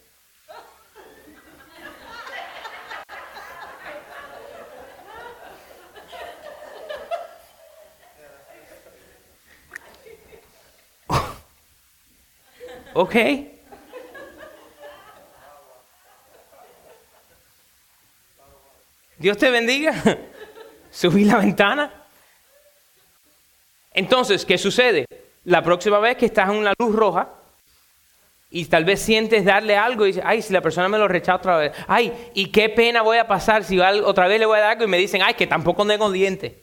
Ok. 12.93 13.15
Dios 19.17 19.37
te 19.37 19.49
bendiga. 19.49 19.93
Subí 20.91 21.25
la 21.25 21.37
ventana. 21.37 21.91
Entonces, 23.93 24.45
¿qué 24.45 24.57
sucede? 24.57 25.05
La 25.45 25.63
próxima 25.63 25.99
vez 25.99 26.17
que 26.17 26.27
estás 26.27 26.49
en 26.49 26.55
una 26.55 26.73
luz 26.77 26.95
roja 26.95 27.29
y 28.49 28.65
tal 28.65 28.85
vez 28.85 29.01
sientes 29.01 29.45
darle 29.45 29.75
algo 29.75 30.05
y 30.05 30.09
dices, 30.09 30.23
ay, 30.25 30.41
si 30.41 30.53
la 30.53 30.61
persona 30.61 30.87
me 30.87 30.99
lo 30.99 31.07
rechaza 31.07 31.37
otra 31.37 31.57
vez, 31.57 31.73
ay, 31.87 32.31
y 32.35 32.51
qué 32.51 32.69
pena 32.69 33.01
voy 33.01 33.17
a 33.17 33.27
pasar 33.27 33.63
si 33.63 33.79
otra 33.79 34.27
vez 34.27 34.39
le 34.39 34.45
voy 34.45 34.57
a 34.57 34.61
dar 34.61 34.71
algo 34.71 34.83
y 34.83 34.87
me 34.87 34.97
dicen, 34.97 35.21
ay, 35.23 35.33
que 35.33 35.47
tampoco 35.47 35.85
tengo 35.85 36.11
dientes. 36.11 36.53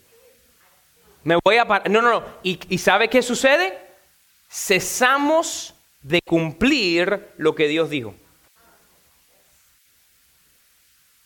Me 1.25 1.37
voy 1.45 1.57
a 1.57 1.67
parar. 1.67 1.91
No, 1.91 2.01
no, 2.01 2.11
no. 2.11 2.25
¿Y, 2.43 2.61
¿Y 2.69 2.79
sabe 2.79 3.09
qué 3.09 3.23
sucede? 3.23 3.77
Cesamos 4.49 5.75
de 6.03 6.21
cumplir 6.23 7.29
lo 7.37 7.55
que 7.55 7.69
Dios 7.69 7.91
dijo. 7.91 8.15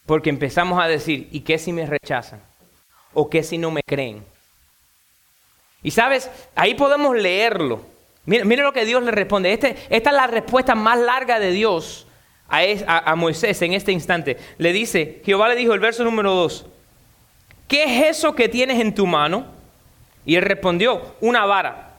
Porque 0.06 0.30
empezamos 0.30 0.82
a 0.82 0.86
decir, 0.86 1.28
¿y 1.32 1.40
qué 1.40 1.58
si 1.58 1.72
me 1.72 1.86
rechazan? 1.86 2.42
¿O 3.12 3.30
qué 3.30 3.42
si 3.42 3.58
no 3.58 3.70
me 3.70 3.82
creen? 3.82 4.24
Y 5.82 5.90
sabes, 5.90 6.30
ahí 6.54 6.74
podemos 6.74 7.16
leerlo. 7.16 7.84
Mire, 8.26 8.62
lo 8.62 8.72
que 8.72 8.84
Dios 8.84 9.02
le 9.02 9.10
responde. 9.10 9.52
Este, 9.52 9.76
esta 9.90 10.10
es 10.10 10.16
la 10.16 10.26
respuesta 10.26 10.74
más 10.74 10.98
larga 10.98 11.38
de 11.38 11.50
Dios 11.50 12.06
a, 12.48 12.62
a, 13.10 13.14
Moisés 13.16 13.60
en 13.62 13.74
este 13.74 13.92
instante. 13.92 14.38
Le 14.58 14.72
dice, 14.72 15.20
Jehová 15.24 15.48
le 15.48 15.56
dijo 15.56 15.74
el 15.74 15.80
verso 15.80 16.04
número 16.04 16.34
2, 16.34 16.66
¿qué 17.68 17.84
es 17.84 18.16
eso 18.16 18.34
que 18.34 18.48
tienes 18.48 18.80
en 18.80 18.94
tu 18.94 19.06
mano? 19.06 19.46
Y 20.24 20.36
él 20.36 20.42
respondió, 20.42 21.16
una 21.20 21.44
vara. 21.44 21.92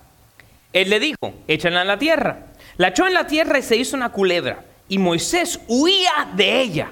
Él 0.73 0.89
le 0.89 0.99
dijo, 0.99 1.33
échala 1.47 1.81
en 1.81 1.87
la 1.87 1.99
tierra. 1.99 2.44
La 2.77 2.89
echó 2.89 3.07
en 3.07 3.13
la 3.13 3.27
tierra 3.27 3.57
y 3.59 3.61
se 3.61 3.75
hizo 3.75 3.95
una 3.95 4.09
culebra, 4.09 4.63
y 4.87 4.97
Moisés 4.97 5.59
huía 5.67 6.29
de 6.35 6.61
ella. 6.61 6.91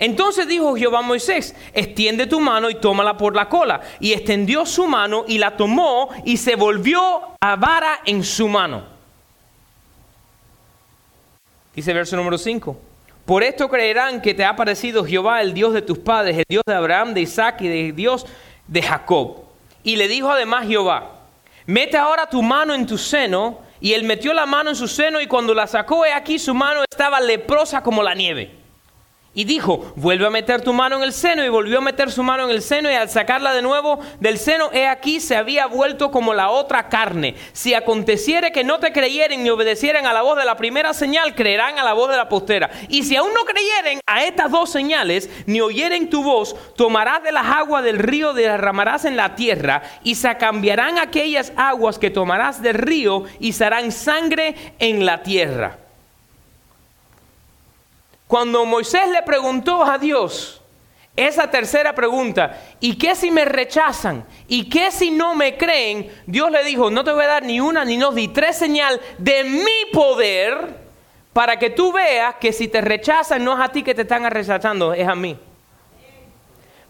Entonces 0.00 0.48
dijo 0.48 0.74
Jehová 0.76 1.00
a 1.00 1.02
Moisés, 1.02 1.54
extiende 1.74 2.26
tu 2.26 2.40
mano 2.40 2.70
y 2.70 2.74
tómala 2.76 3.18
por 3.18 3.36
la 3.36 3.50
cola. 3.50 3.82
Y 4.00 4.14
extendió 4.14 4.64
su 4.64 4.86
mano 4.86 5.26
y 5.28 5.36
la 5.36 5.58
tomó 5.58 6.08
y 6.24 6.38
se 6.38 6.56
volvió 6.56 7.20
a 7.38 7.56
vara 7.56 8.00
en 8.06 8.24
su 8.24 8.48
mano. 8.48 8.82
Dice 11.74 11.92
verso 11.92 12.16
número 12.16 12.38
5. 12.38 12.80
Por 13.26 13.42
esto 13.42 13.68
creerán 13.68 14.22
que 14.22 14.32
te 14.32 14.42
ha 14.42 14.56
parecido 14.56 15.04
Jehová, 15.04 15.42
el 15.42 15.52
Dios 15.52 15.74
de 15.74 15.82
tus 15.82 15.98
padres, 15.98 16.38
el 16.38 16.44
Dios 16.48 16.62
de 16.66 16.74
Abraham, 16.74 17.12
de 17.12 17.20
Isaac 17.20 17.60
y 17.60 17.68
de 17.68 17.92
Dios 17.92 18.26
de 18.66 18.82
Jacob. 18.82 19.44
Y 19.82 19.96
le 19.96 20.08
dijo 20.08 20.30
además 20.30 20.66
Jehová, 20.66 21.10
mete 21.66 21.98
ahora 21.98 22.28
tu 22.28 22.42
mano 22.42 22.74
en 22.74 22.86
tu 22.86 22.96
seno 22.96 23.58
y 23.80 23.94
él 23.94 24.04
metió 24.04 24.32
la 24.34 24.46
mano 24.46 24.70
en 24.70 24.76
su 24.76 24.88
seno 24.88 25.20
y 25.20 25.26
cuando 25.26 25.54
la 25.54 25.66
sacó, 25.66 26.04
he 26.04 26.12
aquí 26.12 26.38
su 26.38 26.54
mano 26.54 26.84
estaba 26.90 27.20
leprosa 27.20 27.82
como 27.82 28.02
la 28.02 28.14
nieve. 28.14 28.59
Y 29.32 29.44
dijo, 29.44 29.92
vuelve 29.94 30.26
a 30.26 30.30
meter 30.30 30.60
tu 30.60 30.72
mano 30.72 30.96
en 30.96 31.04
el 31.04 31.12
seno. 31.12 31.44
Y 31.44 31.48
volvió 31.48 31.78
a 31.78 31.82
meter 31.82 32.10
su 32.10 32.22
mano 32.24 32.44
en 32.44 32.50
el 32.50 32.62
seno. 32.62 32.90
Y 32.90 32.94
al 32.94 33.08
sacarla 33.08 33.52
de 33.52 33.62
nuevo 33.62 34.00
del 34.18 34.38
seno, 34.38 34.70
he 34.72 34.88
aquí, 34.88 35.20
se 35.20 35.36
había 35.36 35.66
vuelto 35.66 36.10
como 36.10 36.34
la 36.34 36.50
otra 36.50 36.88
carne. 36.88 37.36
Si 37.52 37.72
aconteciere 37.72 38.50
que 38.50 38.64
no 38.64 38.80
te 38.80 38.92
creyeren 38.92 39.44
ni 39.44 39.50
obedecieren 39.50 40.06
a 40.06 40.12
la 40.12 40.22
voz 40.22 40.36
de 40.36 40.44
la 40.44 40.56
primera 40.56 40.94
señal, 40.94 41.36
creerán 41.36 41.78
a 41.78 41.84
la 41.84 41.92
voz 41.92 42.10
de 42.10 42.16
la 42.16 42.28
postera. 42.28 42.70
Y 42.88 43.04
si 43.04 43.14
aún 43.14 43.32
no 43.32 43.44
creyeren 43.44 44.00
a 44.04 44.24
estas 44.24 44.50
dos 44.50 44.70
señales, 44.70 45.30
ni 45.46 45.60
oyeren 45.60 46.10
tu 46.10 46.24
voz, 46.24 46.56
tomarás 46.74 47.22
de 47.22 47.30
las 47.30 47.46
aguas 47.46 47.84
del 47.84 48.00
río, 48.00 48.32
derramarás 48.32 49.04
en 49.04 49.16
la 49.16 49.36
tierra. 49.36 49.82
Y 50.02 50.16
se 50.16 50.36
cambiarán 50.38 50.98
aquellas 50.98 51.52
aguas 51.54 52.00
que 52.00 52.10
tomarás 52.10 52.62
del 52.62 52.74
río 52.74 53.24
y 53.38 53.52
serán 53.52 53.92
sangre 53.92 54.74
en 54.80 55.06
la 55.06 55.22
tierra. 55.22 55.78
Cuando 58.30 58.64
Moisés 58.64 59.08
le 59.08 59.22
preguntó 59.22 59.82
a 59.82 59.98
Dios 59.98 60.62
esa 61.16 61.50
tercera 61.50 61.96
pregunta, 61.96 62.62
¿y 62.78 62.96
qué 62.96 63.16
si 63.16 63.28
me 63.28 63.44
rechazan? 63.44 64.24
¿Y 64.46 64.68
qué 64.68 64.92
si 64.92 65.10
no 65.10 65.34
me 65.34 65.56
creen? 65.56 66.08
Dios 66.28 66.48
le 66.52 66.62
dijo, 66.62 66.92
no 66.92 67.02
te 67.02 67.10
voy 67.10 67.24
a 67.24 67.26
dar 67.26 67.42
ni 67.42 67.58
una 67.58 67.84
ni 67.84 67.96
dos 67.96 68.14
ni 68.14 68.28
tres 68.28 68.56
señal 68.56 69.00
de 69.18 69.42
mi 69.42 69.92
poder 69.92 70.76
para 71.32 71.58
que 71.58 71.70
tú 71.70 71.90
veas 71.90 72.36
que 72.36 72.52
si 72.52 72.68
te 72.68 72.80
rechazan 72.80 73.42
no 73.42 73.54
es 73.54 73.68
a 73.68 73.72
ti 73.72 73.82
que 73.82 73.96
te 73.96 74.02
están 74.02 74.30
rechazando, 74.30 74.94
es 74.94 75.08
a 75.08 75.16
mí. 75.16 75.36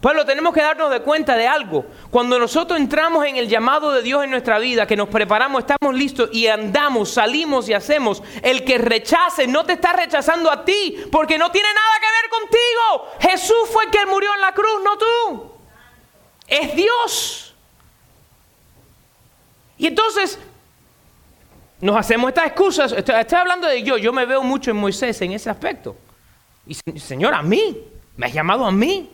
Pueblo, 0.00 0.24
tenemos 0.24 0.54
que 0.54 0.62
darnos 0.62 0.90
de 0.90 1.02
cuenta 1.02 1.36
de 1.36 1.46
algo. 1.46 1.84
Cuando 2.10 2.38
nosotros 2.38 2.80
entramos 2.80 3.26
en 3.26 3.36
el 3.36 3.48
llamado 3.48 3.92
de 3.92 4.02
Dios 4.02 4.24
en 4.24 4.30
nuestra 4.30 4.58
vida, 4.58 4.86
que 4.86 4.96
nos 4.96 5.10
preparamos, 5.10 5.60
estamos 5.60 5.94
listos 5.94 6.30
y 6.32 6.46
andamos, 6.46 7.10
salimos 7.10 7.68
y 7.68 7.74
hacemos, 7.74 8.22
el 8.42 8.64
que 8.64 8.78
rechace 8.78 9.46
no 9.46 9.66
te 9.66 9.74
está 9.74 9.92
rechazando 9.92 10.50
a 10.50 10.64
ti, 10.64 10.96
porque 11.12 11.36
no 11.36 11.50
tiene 11.50 11.68
nada 11.68 12.00
que 12.00 12.06
ver 12.06 12.30
contigo. 12.30 13.30
Jesús 13.30 13.68
fue 13.70 13.84
el 13.84 13.90
que 13.90 14.06
murió 14.06 14.34
en 14.34 14.40
la 14.40 14.52
cruz, 14.52 14.80
no 14.82 14.96
tú. 14.96 15.52
Es 16.48 16.74
Dios. 16.74 17.54
Y 19.76 19.86
entonces 19.86 20.38
nos 21.78 21.94
hacemos 21.96 22.30
estas 22.30 22.46
excusas. 22.46 22.92
Estoy, 22.92 23.38
hablando 23.38 23.66
de 23.66 23.82
yo, 23.82 23.98
yo 23.98 24.14
me 24.14 24.24
veo 24.24 24.42
mucho 24.42 24.70
en 24.70 24.78
Moisés 24.78 25.20
en 25.20 25.32
ese 25.32 25.50
aspecto. 25.50 25.94
Y 26.66 26.74
Señor, 26.98 27.34
a 27.34 27.42
mí, 27.42 27.78
me 28.16 28.26
has 28.26 28.32
llamado 28.32 28.64
a 28.64 28.72
mí. 28.72 29.10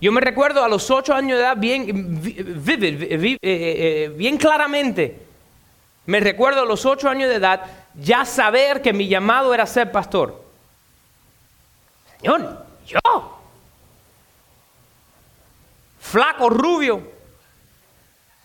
Yo 0.00 0.12
me 0.12 0.20
recuerdo 0.22 0.64
a 0.64 0.68
los 0.68 0.90
ocho 0.90 1.14
años 1.14 1.36
de 1.36 1.44
edad 1.44 1.56
bien, 1.58 2.22
eh, 2.24 2.58
eh, 2.62 3.38
eh, 3.42 4.12
bien 4.16 4.38
claramente. 4.38 5.26
Me 6.06 6.20
recuerdo 6.20 6.62
a 6.62 6.64
los 6.64 6.86
ocho 6.86 7.08
años 7.08 7.28
de 7.28 7.36
edad 7.36 7.60
ya 7.94 8.24
saber 8.24 8.80
que 8.80 8.94
mi 8.94 9.08
llamado 9.08 9.52
era 9.52 9.66
ser 9.66 9.92
pastor. 9.92 10.42
Señor, 12.18 12.66
yo. 12.86 13.40
Flaco, 16.00 16.48
rubio. 16.48 17.02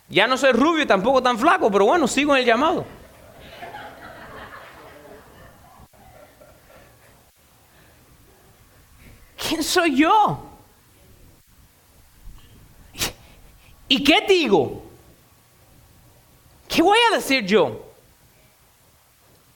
Ya 0.09 0.27
no 0.27 0.37
soy 0.37 0.51
rubio 0.51 0.83
y 0.83 0.85
tampoco 0.85 1.23
tan 1.23 1.39
flaco, 1.39 1.71
pero 1.71 1.85
bueno, 1.85 2.05
sigo 2.05 2.35
en 2.35 2.41
el 2.41 2.45
llamado. 2.45 2.85
¿Quién 9.37 9.63
soy 9.63 9.95
yo? 9.95 10.54
¿Y 13.87 14.03
qué 14.03 14.25
digo? 14.27 14.83
¿Qué 16.67 16.81
voy 16.81 16.97
a 17.11 17.15
decir 17.15 17.45
yo? 17.45 17.85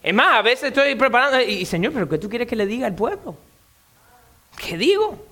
Es 0.02 0.14
más, 0.14 0.38
a 0.38 0.42
veces 0.42 0.66
estoy 0.66 0.96
preparando 0.96 1.42
y, 1.42 1.66
Señor, 1.66 1.94
pero 1.94 2.08
¿qué 2.08 2.18
tú 2.18 2.30
quieres 2.30 2.48
que 2.48 2.56
le 2.56 2.66
diga 2.66 2.88
al 2.88 2.96
pueblo? 2.96 3.36
¿Qué 4.58 4.78
digo? 4.78 5.26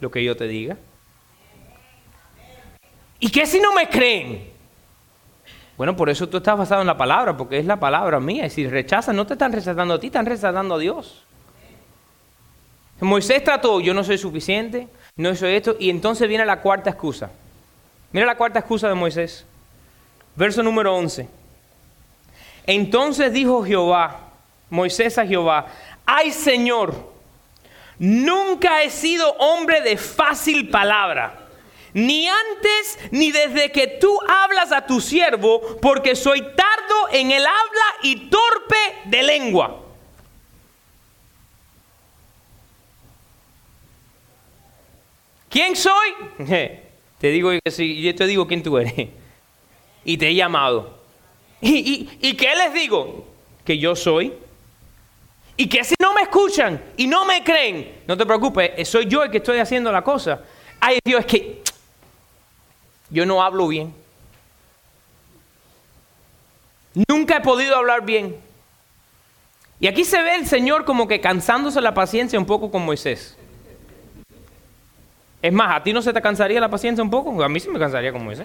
Lo 0.00 0.10
que 0.10 0.24
yo 0.24 0.36
te 0.36 0.46
diga. 0.46 0.76
¿Y 3.18 3.30
qué 3.30 3.44
si 3.44 3.60
no 3.60 3.74
me 3.74 3.88
creen? 3.88 4.50
Bueno, 5.76 5.96
por 5.96 6.08
eso 6.08 6.28
tú 6.28 6.38
estás 6.38 6.56
basado 6.56 6.80
en 6.80 6.86
la 6.86 6.96
palabra, 6.96 7.36
porque 7.36 7.58
es 7.58 7.66
la 7.66 7.78
palabra 7.78 8.20
mía. 8.20 8.46
Y 8.46 8.50
si 8.50 8.66
rechazan, 8.66 9.16
no 9.16 9.26
te 9.26 9.34
están 9.34 9.52
rechazando 9.52 9.94
a 9.94 10.00
ti, 10.00 10.06
están 10.06 10.26
rechazando 10.26 10.74
a 10.74 10.78
Dios. 10.78 11.24
Moisés 13.00 13.42
trató, 13.42 13.80
yo 13.80 13.94
no 13.94 14.04
soy 14.04 14.18
suficiente, 14.18 14.88
no 15.20 15.34
soy 15.34 15.54
esto, 15.54 15.76
y 15.78 15.90
entonces 15.90 16.28
viene 16.28 16.46
la 16.46 16.60
cuarta 16.60 16.90
excusa. 16.90 17.30
Mira 18.12 18.26
la 18.26 18.36
cuarta 18.36 18.58
excusa 18.58 18.88
de 18.88 18.94
Moisés. 18.94 19.44
Verso 20.34 20.62
número 20.62 20.94
11. 20.94 21.28
Entonces 22.66 23.32
dijo 23.32 23.64
Jehová, 23.64 24.30
Moisés 24.68 25.18
a 25.18 25.26
Jehová, 25.26 25.66
ay 26.06 26.30
Señor, 26.30 26.94
nunca 27.98 28.82
he 28.82 28.90
sido 28.90 29.30
hombre 29.32 29.80
de 29.80 29.96
fácil 29.96 30.70
palabra, 30.70 31.48
ni 31.92 32.28
antes 32.28 32.98
ni 33.10 33.32
desde 33.32 33.72
que 33.72 33.86
tú 33.88 34.16
hablas 34.28 34.72
a 34.72 34.86
tu 34.86 35.00
siervo, 35.00 35.60
porque 35.82 36.14
soy 36.14 36.40
tardo 36.40 37.08
en 37.12 37.32
el 37.32 37.44
habla 37.44 37.96
y 38.02 38.30
torpe 38.30 38.76
de 39.06 39.22
lengua. 39.22 39.89
¿Quién 45.50 45.76
soy? 45.76 46.14
Te 47.18 47.28
digo 47.28 47.50
que 47.62 47.70
sí, 47.70 48.00
yo 48.00 48.14
te 48.14 48.26
digo 48.26 48.46
quién 48.46 48.62
tú 48.62 48.78
eres. 48.78 49.08
Y 50.04 50.16
te 50.16 50.28
he 50.28 50.34
llamado. 50.34 50.98
¿Y, 51.60 52.08
y, 52.22 52.34
qué 52.34 52.48
les 52.56 52.72
digo? 52.72 53.26
Que 53.66 53.76
yo 53.76 53.94
soy. 53.94 54.32
Y 55.58 55.68
que 55.68 55.84
si 55.84 55.94
no 56.00 56.14
me 56.14 56.22
escuchan 56.22 56.82
y 56.96 57.06
no 57.06 57.26
me 57.26 57.44
creen, 57.44 58.00
no 58.06 58.16
te 58.16 58.24
preocupes, 58.24 58.70
eh, 58.76 58.84
soy 58.86 59.06
yo 59.06 59.22
el 59.22 59.30
que 59.30 59.36
estoy 59.36 59.58
haciendo 59.58 59.92
la 59.92 60.02
cosa. 60.02 60.42
Ay 60.80 60.98
Dios, 61.04 61.20
es 61.20 61.26
que 61.26 61.62
yo 63.10 63.26
no 63.26 63.42
hablo 63.42 63.68
bien. 63.68 63.94
Nunca 67.08 67.36
he 67.36 67.40
podido 67.42 67.76
hablar 67.76 68.06
bien. 68.06 68.36
Y 69.80 69.86
aquí 69.86 70.04
se 70.04 70.22
ve 70.22 70.36
el 70.36 70.46
Señor 70.46 70.86
como 70.86 71.06
que 71.06 71.20
cansándose 71.20 71.80
la 71.82 71.92
paciencia 71.92 72.38
un 72.38 72.46
poco 72.46 72.70
con 72.70 72.82
Moisés. 72.82 73.36
Es 75.42 75.52
más, 75.52 75.76
¿a 75.76 75.82
ti 75.82 75.92
no 75.92 76.02
se 76.02 76.12
te 76.12 76.20
cansaría 76.20 76.60
la 76.60 76.68
paciencia 76.68 77.02
un 77.02 77.10
poco? 77.10 77.42
A 77.42 77.48
mí 77.48 77.60
sí 77.60 77.68
me 77.68 77.78
cansaría 77.78 78.12
como 78.12 78.30
ese. 78.30 78.44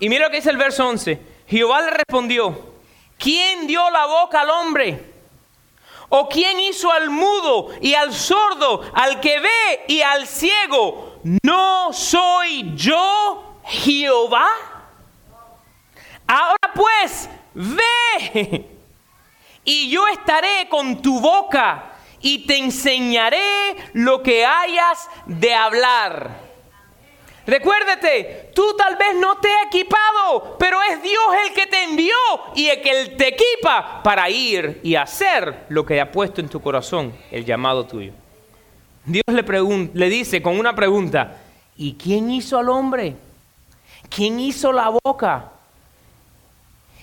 Y 0.00 0.08
mira 0.08 0.26
lo 0.26 0.30
que 0.30 0.38
dice 0.38 0.50
el 0.50 0.56
verso 0.56 0.86
11. 0.88 1.20
Jehová 1.46 1.82
le 1.82 1.90
respondió, 1.90 2.74
¿quién 3.16 3.66
dio 3.66 3.88
la 3.90 4.06
boca 4.06 4.40
al 4.40 4.50
hombre? 4.50 5.14
¿O 6.08 6.28
quién 6.28 6.58
hizo 6.60 6.92
al 6.92 7.10
mudo 7.10 7.70
y 7.80 7.94
al 7.94 8.12
sordo, 8.12 8.82
al 8.92 9.20
que 9.20 9.40
ve 9.40 9.84
y 9.88 10.00
al 10.00 10.26
ciego? 10.26 11.20
¿No 11.42 11.92
soy 11.92 12.72
yo 12.74 13.58
Jehová? 13.64 14.46
Ahora 16.26 16.72
pues, 16.74 17.28
ve 17.54 18.66
y 19.64 19.90
yo 19.90 20.06
estaré 20.08 20.68
con 20.68 21.00
tu 21.00 21.20
boca 21.20 21.93
y 22.24 22.46
te 22.46 22.56
enseñaré 22.56 23.76
lo 23.92 24.22
que 24.22 24.46
hayas 24.46 25.10
de 25.26 25.54
hablar. 25.54 26.30
Recuérdate, 27.46 28.50
tú 28.54 28.74
tal 28.78 28.96
vez 28.96 29.14
no 29.16 29.36
te 29.36 29.52
has 29.52 29.66
equipado, 29.66 30.56
pero 30.58 30.78
es 30.90 31.02
Dios 31.02 31.22
el 31.46 31.52
que 31.52 31.66
te 31.66 31.84
envió 31.84 32.16
y 32.54 32.68
el 32.68 32.80
que 32.80 33.14
te 33.18 33.28
equipa 33.28 34.02
para 34.02 34.30
ir 34.30 34.80
y 34.82 34.94
hacer 34.94 35.66
lo 35.68 35.84
que 35.84 36.00
ha 36.00 36.10
puesto 36.10 36.40
en 36.40 36.48
tu 36.48 36.62
corazón, 36.62 37.14
el 37.30 37.44
llamado 37.44 37.84
tuyo. 37.84 38.14
Dios 39.04 39.24
le, 39.26 39.90
le 39.92 40.08
dice 40.08 40.40
con 40.40 40.58
una 40.58 40.74
pregunta, 40.74 41.42
¿y 41.76 41.92
quién 41.92 42.30
hizo 42.30 42.56
al 42.56 42.70
hombre? 42.70 43.16
¿Quién 44.08 44.40
hizo 44.40 44.72
la 44.72 44.88
boca? 44.88 45.50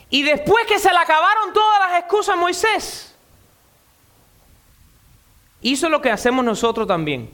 Y 0.09 0.23
después 0.23 0.65
que 0.65 0.79
se 0.79 0.91
le 0.91 0.97
acabaron 0.97 1.53
todas 1.53 1.79
las 1.91 1.99
excusas 1.99 2.33
a 2.33 2.39
Moisés, 2.39 3.10
hizo 5.61 5.89
lo 5.89 6.01
que 6.01 6.11
hacemos 6.11 6.43
nosotros 6.43 6.87
también. 6.87 7.29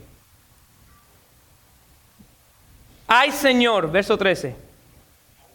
Ay 3.07 3.31
Señor, 3.31 3.89
verso 3.89 4.17
13, 4.17 4.55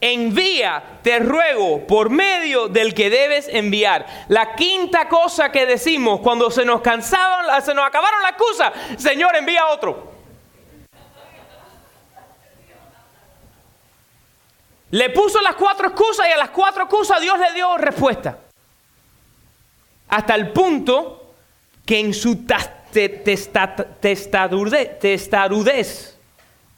envía, 0.00 0.82
te 1.02 1.18
ruego, 1.20 1.86
por 1.86 2.10
medio 2.10 2.68
del 2.68 2.94
que 2.94 3.10
debes 3.10 3.46
enviar. 3.48 4.06
La 4.28 4.54
quinta 4.54 5.08
cosa 5.08 5.52
que 5.52 5.66
decimos 5.66 6.20
cuando 6.20 6.50
se 6.50 6.64
nos 6.64 6.80
cansaban, 6.80 7.62
se 7.62 7.74
nos 7.74 7.86
acabaron 7.86 8.22
las 8.22 8.32
excusas, 8.32 8.72
Señor, 8.98 9.36
envía 9.36 9.66
otro. 9.68 10.12
Le 14.90 15.08
puso 15.08 15.40
las 15.40 15.54
cuatro 15.54 15.88
excusas 15.88 16.28
y 16.28 16.32
a 16.32 16.36
las 16.36 16.50
cuatro 16.50 16.84
excusas 16.84 17.20
Dios 17.20 17.38
le 17.38 17.52
dio 17.54 17.78
respuesta. 17.78 18.38
Hasta 20.08 20.34
el 20.34 20.52
punto 20.52 21.21
que 21.84 22.00
en 22.00 22.14
su 22.14 22.46
testarudez, 24.00 26.16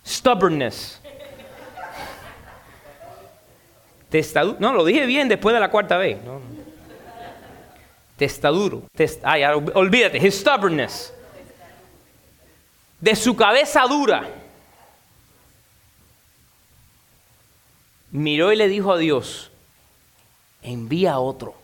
stubbornness, 0.07 1.01
no, 4.59 4.73
lo 4.73 4.85
dije 4.85 5.07
bien 5.07 5.29
después 5.29 5.55
de 5.55 5.61
la 5.61 5.71
cuarta 5.71 5.97
vez. 5.97 6.19
testaduro, 8.17 8.85
test, 8.95 9.21
ay, 9.25 9.43
olvídate, 9.75 10.19
his 10.19 10.38
stubbornness, 10.38 11.12
de 13.01 13.17
su 13.17 13.35
cabeza 13.35 13.83
dura, 13.83 14.29
miró 18.12 18.53
y 18.53 18.57
le 18.57 18.69
dijo 18.69 18.93
a 18.93 18.99
Dios, 18.99 19.51
envía 20.62 21.14
a 21.14 21.19
otro. 21.19 21.57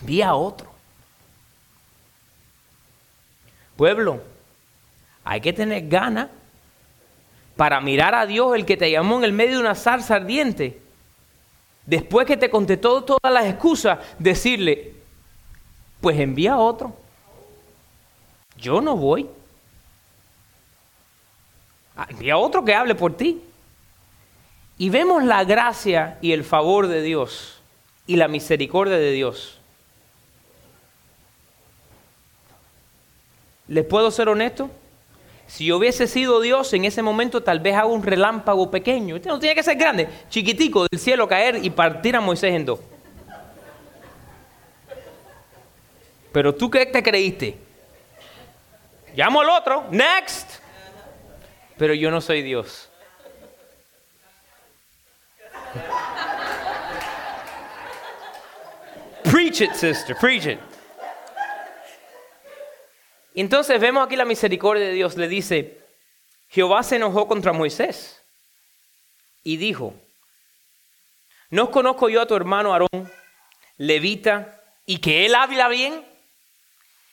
Envía 0.00 0.28
a 0.28 0.34
otro. 0.34 0.70
Pueblo, 3.76 4.20
hay 5.24 5.40
que 5.40 5.52
tener 5.52 5.88
ganas 5.88 6.28
para 7.56 7.80
mirar 7.80 8.14
a 8.14 8.26
Dios, 8.26 8.54
el 8.54 8.64
que 8.64 8.76
te 8.76 8.90
llamó 8.90 9.18
en 9.18 9.24
el 9.24 9.32
medio 9.32 9.56
de 9.56 9.60
una 9.60 9.74
zarza 9.74 10.16
ardiente. 10.16 10.80
Después 11.86 12.26
que 12.26 12.36
te 12.36 12.50
contestó 12.50 13.02
todas 13.02 13.32
las 13.32 13.46
excusas, 13.46 13.98
decirle, 14.18 14.94
pues 16.00 16.18
envía 16.18 16.52
a 16.52 16.58
otro. 16.58 16.94
Yo 18.56 18.80
no 18.80 18.96
voy. 18.96 19.28
Ah, 21.96 22.06
envía 22.10 22.34
a 22.34 22.38
otro 22.38 22.64
que 22.64 22.74
hable 22.74 22.94
por 22.94 23.16
ti. 23.16 23.42
Y 24.76 24.90
vemos 24.90 25.24
la 25.24 25.44
gracia 25.44 26.18
y 26.20 26.32
el 26.32 26.44
favor 26.44 26.86
de 26.86 27.02
Dios 27.02 27.60
y 28.06 28.16
la 28.16 28.28
misericordia 28.28 28.96
de 28.96 29.10
Dios. 29.10 29.57
¿Les 33.68 33.84
puedo 33.84 34.10
ser 34.10 34.28
honesto? 34.28 34.70
Si 35.46 35.66
yo 35.66 35.78
hubiese 35.78 36.06
sido 36.06 36.40
Dios, 36.40 36.72
en 36.74 36.84
ese 36.84 37.02
momento 37.02 37.42
tal 37.42 37.60
vez 37.60 37.74
hago 37.74 37.92
un 37.92 38.02
relámpago 38.02 38.70
pequeño. 38.70 39.16
Este 39.16 39.28
no 39.28 39.38
tiene 39.38 39.54
que 39.54 39.62
ser 39.62 39.76
grande, 39.76 40.08
chiquitico, 40.28 40.86
del 40.90 40.98
cielo 40.98 41.28
caer 41.28 41.60
y 41.62 41.70
partir 41.70 42.16
a 42.16 42.20
Moisés 42.20 42.54
en 42.54 42.66
dos. 42.66 42.80
Pero 46.32 46.54
tú 46.54 46.70
qué 46.70 46.86
te 46.86 47.02
creíste? 47.02 47.56
Llamo 49.14 49.40
al 49.40 49.48
otro, 49.48 49.86
next. 49.90 50.60
Pero 51.78 51.94
yo 51.94 52.10
no 52.10 52.20
soy 52.20 52.42
Dios. 52.42 52.90
preach 59.24 59.62
it, 59.62 59.72
sister, 59.74 60.14
preach 60.14 60.46
it. 60.46 60.58
Entonces 63.40 63.80
vemos 63.80 64.04
aquí 64.04 64.16
la 64.16 64.24
misericordia 64.24 64.86
de 64.86 64.92
Dios. 64.92 65.16
Le 65.16 65.28
dice, 65.28 65.78
Jehová 66.48 66.82
se 66.82 66.96
enojó 66.96 67.28
contra 67.28 67.52
Moisés 67.52 68.20
y 69.44 69.58
dijo, 69.58 69.94
¿no 71.50 71.70
conozco 71.70 72.08
yo 72.08 72.20
a 72.20 72.26
tu 72.26 72.34
hermano 72.34 72.72
Aarón, 72.72 73.12
levita, 73.76 74.60
y 74.86 74.98
que 74.98 75.24
él 75.24 75.36
habla 75.36 75.68
bien? 75.68 76.04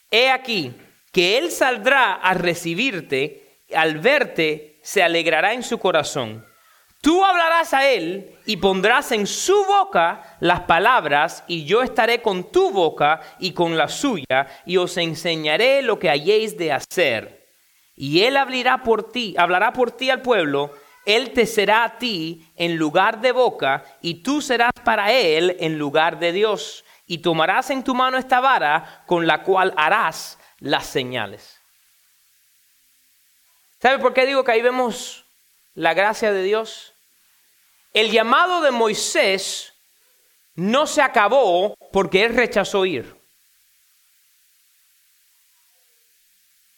He 0.09 0.31
aquí 0.31 0.73
que 1.11 1.37
él 1.37 1.51
saldrá 1.51 2.13
a 2.13 2.33
recibirte, 2.33 3.61
al 3.75 3.99
verte 3.99 4.79
se 4.81 5.03
alegrará 5.03 5.53
en 5.53 5.61
su 5.61 5.77
corazón 5.77 6.45
Tú 7.05 7.23
hablarás 7.23 7.71
a 7.75 7.87
él 7.87 8.35
y 8.47 8.57
pondrás 8.57 9.11
en 9.11 9.27
su 9.27 9.63
boca 9.65 10.37
las 10.39 10.61
palabras, 10.61 11.43
y 11.45 11.63
yo 11.63 11.83
estaré 11.83 12.23
con 12.23 12.51
tu 12.51 12.71
boca 12.71 13.21
y 13.37 13.51
con 13.51 13.77
la 13.77 13.89
suya, 13.89 14.47
y 14.65 14.77
os 14.77 14.97
enseñaré 14.97 15.83
lo 15.83 15.99
que 15.99 16.09
hayéis 16.09 16.57
de 16.57 16.71
hacer. 16.71 17.47
Y 17.95 18.23
él 18.23 18.35
hablará 18.35 18.81
por 18.81 19.11
ti, 19.11 19.35
hablará 19.37 19.71
por 19.71 19.91
ti 19.91 20.09
al 20.09 20.23
pueblo, 20.23 20.73
él 21.05 21.31
te 21.31 21.45
será 21.45 21.83
a 21.83 21.99
ti 21.99 22.51
en 22.55 22.75
lugar 22.75 23.21
de 23.21 23.33
boca, 23.33 23.83
y 24.01 24.23
tú 24.23 24.41
serás 24.41 24.73
para 24.83 25.11
él 25.11 25.57
en 25.59 25.77
lugar 25.77 26.17
de 26.17 26.31
Dios. 26.31 26.83
Y 27.05 27.19
tomarás 27.19 27.69
en 27.69 27.83
tu 27.83 27.93
mano 27.93 28.17
esta 28.17 28.39
vara 28.39 29.03
con 29.05 29.27
la 29.27 29.43
cual 29.43 29.75
harás 29.77 30.39
las 30.57 30.87
señales. 30.87 31.61
¿Sabe 33.79 33.99
por 33.99 34.15
qué 34.15 34.25
digo 34.25 34.43
que 34.43 34.53
ahí 34.53 34.63
vemos 34.63 35.23
la 35.75 35.93
gracia 35.93 36.31
de 36.31 36.41
Dios? 36.41 36.93
El 37.95 38.11
llamado 38.11 38.59
de 38.59 38.71
Moisés 38.71 39.73
no 40.55 40.85
se 40.85 41.01
acabó 41.01 41.77
porque 41.93 42.25
él 42.25 42.35
rechazó 42.35 42.85
ir. 42.85 43.15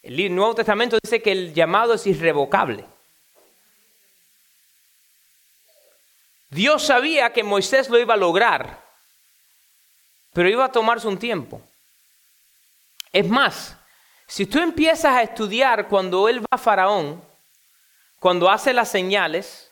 El 0.03 0.35
Nuevo 0.35 0.53
Testamento 0.53 0.99
dice 1.03 1.19
que 1.19 1.31
el 1.31 1.55
llamado 1.55 1.95
es 1.95 2.05
irrevocable. 2.05 2.85
Dios 6.51 6.85
sabía 6.85 7.33
que 7.33 7.43
Moisés 7.43 7.89
lo 7.89 7.97
iba 7.97 8.13
a 8.13 8.17
lograr, 8.17 8.85
pero 10.33 10.47
iba 10.47 10.65
a 10.65 10.71
tomarse 10.71 11.07
un 11.07 11.17
tiempo. 11.17 11.63
Es 13.11 13.27
más, 13.27 13.75
si 14.27 14.45
tú 14.45 14.59
empiezas 14.59 15.15
a 15.15 15.23
estudiar 15.23 15.87
cuando 15.87 16.29
él 16.29 16.41
va 16.41 16.47
a 16.51 16.57
Faraón, 16.59 17.23
cuando 18.19 18.51
hace 18.51 18.71
las 18.71 18.91
señales, 18.91 19.66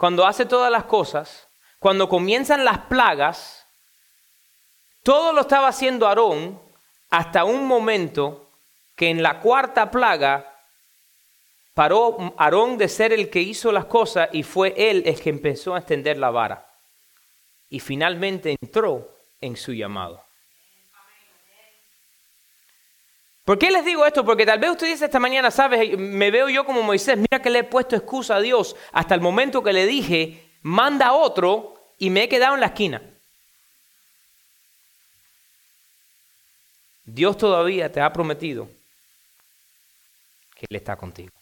cuando 0.00 0.26
hace 0.26 0.46
todas 0.46 0.72
las 0.72 0.84
cosas, 0.84 1.46
cuando 1.78 2.08
comienzan 2.08 2.64
las 2.64 2.78
plagas, 2.86 3.66
todo 5.02 5.34
lo 5.34 5.42
estaba 5.42 5.68
haciendo 5.68 6.08
Aarón 6.08 6.58
hasta 7.10 7.44
un 7.44 7.66
momento 7.66 8.48
que 8.96 9.10
en 9.10 9.22
la 9.22 9.40
cuarta 9.40 9.90
plaga 9.90 10.56
paró 11.74 12.34
Aarón 12.38 12.78
de 12.78 12.88
ser 12.88 13.12
el 13.12 13.28
que 13.28 13.42
hizo 13.42 13.72
las 13.72 13.84
cosas 13.84 14.30
y 14.32 14.42
fue 14.42 14.72
él 14.74 15.02
el 15.04 15.20
que 15.20 15.28
empezó 15.28 15.74
a 15.74 15.80
extender 15.80 16.16
la 16.16 16.30
vara. 16.30 16.66
Y 17.68 17.78
finalmente 17.80 18.56
entró 18.58 19.14
en 19.38 19.54
su 19.54 19.74
llamado. 19.74 20.24
¿Por 23.44 23.58
qué 23.58 23.70
les 23.70 23.84
digo 23.84 24.06
esto? 24.06 24.24
Porque 24.24 24.46
tal 24.46 24.58
vez 24.58 24.70
usted 24.70 24.86
dice 24.86 25.06
esta 25.06 25.18
mañana, 25.18 25.50
sabes, 25.50 25.98
me 25.98 26.30
veo 26.30 26.48
yo 26.48 26.64
como 26.64 26.82
Moisés, 26.82 27.16
mira 27.16 27.42
que 27.42 27.50
le 27.50 27.60
he 27.60 27.64
puesto 27.64 27.96
excusa 27.96 28.36
a 28.36 28.40
Dios 28.40 28.76
hasta 28.92 29.14
el 29.14 29.20
momento 29.20 29.62
que 29.62 29.72
le 29.72 29.86
dije, 29.86 30.58
manda 30.62 31.08
a 31.08 31.12
otro 31.14 31.94
y 31.98 32.10
me 32.10 32.24
he 32.24 32.28
quedado 32.28 32.54
en 32.54 32.60
la 32.60 32.66
esquina. 32.66 33.02
Dios 37.04 37.36
todavía 37.36 37.90
te 37.90 38.00
ha 38.00 38.12
prometido 38.12 38.68
que 40.54 40.66
Él 40.68 40.76
está 40.76 40.96
contigo. 40.96 41.32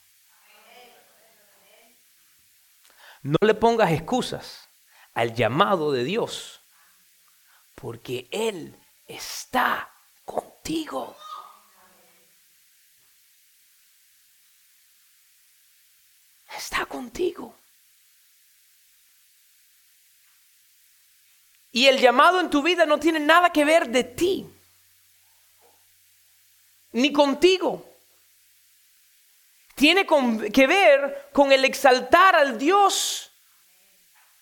No 3.22 3.37
le 3.40 3.54
pongas 3.54 3.90
excusas 3.92 4.68
al 5.12 5.34
llamado 5.34 5.92
de 5.92 6.04
Dios, 6.04 6.61
porque 7.74 8.28
Él 8.30 8.76
está 9.06 9.92
contigo. 10.24 11.16
Está 16.56 16.87
contigo. 16.87 17.54
Y 21.70 21.87
el 21.87 22.00
llamado 22.00 22.40
en 22.40 22.50
tu 22.50 22.62
vida 22.62 22.87
no 22.87 22.98
tiene 22.98 23.20
nada 23.20 23.52
que 23.52 23.64
ver 23.64 23.88
de 23.88 24.04
ti, 24.04 24.46
ni 26.92 27.12
contigo. 27.12 27.84
Tiene 29.74 30.06
que 30.52 30.66
ver 30.66 31.28
con 31.32 31.52
el 31.52 31.64
exaltar 31.64 32.34
al 32.34 32.58
Dios, 32.58 33.30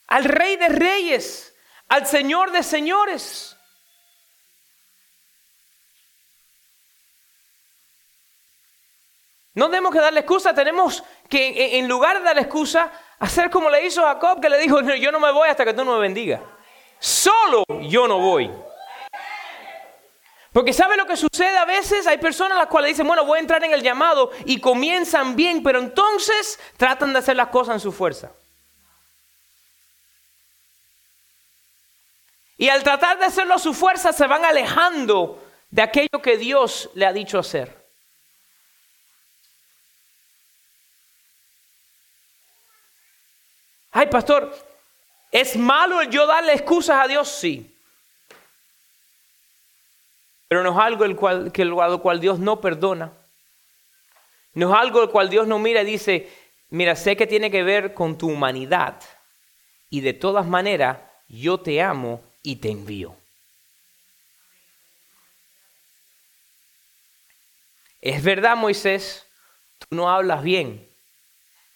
al 0.06 0.24
Rey 0.24 0.56
de 0.56 0.68
Reyes, 0.68 1.54
al 1.88 2.06
Señor 2.06 2.52
de 2.52 2.62
Señores. 2.62 3.56
No 9.52 9.70
tenemos 9.70 9.92
que 9.92 10.00
darle 10.00 10.20
excusa, 10.20 10.54
tenemos 10.54 11.02
que 11.28 11.78
en 11.78 11.88
lugar 11.88 12.18
de 12.18 12.24
darle 12.24 12.42
excusa, 12.42 12.90
hacer 13.18 13.50
como 13.50 13.70
le 13.70 13.86
hizo 13.86 14.02
Jacob, 14.02 14.40
que 14.40 14.48
le 14.48 14.58
dijo, 14.58 14.80
yo 14.80 15.12
no 15.12 15.20
me 15.20 15.32
voy 15.32 15.48
hasta 15.48 15.64
que 15.64 15.74
tú 15.74 15.84
no 15.84 15.94
me 15.94 16.00
bendiga. 16.00 16.40
Solo 16.98 17.64
yo 17.82 18.08
no 18.08 18.18
voy. 18.18 18.50
Porque 20.52 20.72
¿sabe 20.72 20.96
lo 20.96 21.06
que 21.06 21.16
sucede 21.16 21.56
a 21.58 21.66
veces? 21.66 22.06
Hay 22.06 22.16
personas 22.16 22.56
a 22.56 22.62
las 22.62 22.68
cuales 22.68 22.92
dicen, 22.92 23.06
bueno, 23.06 23.26
voy 23.26 23.36
a 23.36 23.40
entrar 23.42 23.62
en 23.62 23.74
el 23.74 23.82
llamado 23.82 24.30
y 24.46 24.58
comienzan 24.58 25.36
bien, 25.36 25.62
pero 25.62 25.78
entonces 25.78 26.58
tratan 26.78 27.12
de 27.12 27.18
hacer 27.18 27.36
las 27.36 27.48
cosas 27.48 27.74
en 27.74 27.80
su 27.80 27.92
fuerza. 27.92 28.32
Y 32.56 32.70
al 32.70 32.82
tratar 32.82 33.18
de 33.18 33.26
hacerlo 33.26 33.54
a 33.54 33.58
su 33.58 33.74
fuerza 33.74 34.14
se 34.14 34.26
van 34.26 34.46
alejando 34.46 35.42
de 35.70 35.82
aquello 35.82 36.22
que 36.22 36.38
Dios 36.38 36.88
le 36.94 37.04
ha 37.04 37.12
dicho 37.12 37.38
hacer. 37.38 37.85
Ay, 43.98 44.08
pastor, 44.08 44.54
¿es 45.32 45.56
malo 45.56 46.02
yo 46.02 46.26
darle 46.26 46.52
excusas 46.52 47.02
a 47.02 47.08
Dios? 47.08 47.28
Sí. 47.30 47.74
Pero 50.48 50.62
no 50.62 50.72
es 50.72 50.76
algo 50.76 51.06
el 51.06 51.16
cual, 51.16 51.50
que 51.50 51.62
el 51.62 52.20
Dios 52.20 52.38
no 52.38 52.60
perdona. 52.60 53.10
No 54.52 54.70
es 54.70 54.78
algo 54.78 55.02
el 55.02 55.08
cual 55.08 55.30
Dios 55.30 55.46
no 55.46 55.58
mira 55.58 55.80
y 55.80 55.86
dice, 55.86 56.30
mira, 56.68 56.94
sé 56.94 57.16
que 57.16 57.26
tiene 57.26 57.50
que 57.50 57.62
ver 57.62 57.94
con 57.94 58.18
tu 58.18 58.28
humanidad. 58.28 59.00
Y 59.88 60.02
de 60.02 60.12
todas 60.12 60.44
maneras, 60.44 60.98
yo 61.28 61.58
te 61.58 61.80
amo 61.80 62.22
y 62.42 62.56
te 62.56 62.70
envío. 62.70 63.16
Es 68.02 68.22
verdad, 68.22 68.58
Moisés, 68.58 69.26
tú 69.78 69.96
no 69.96 70.10
hablas 70.10 70.42
bien, 70.42 70.86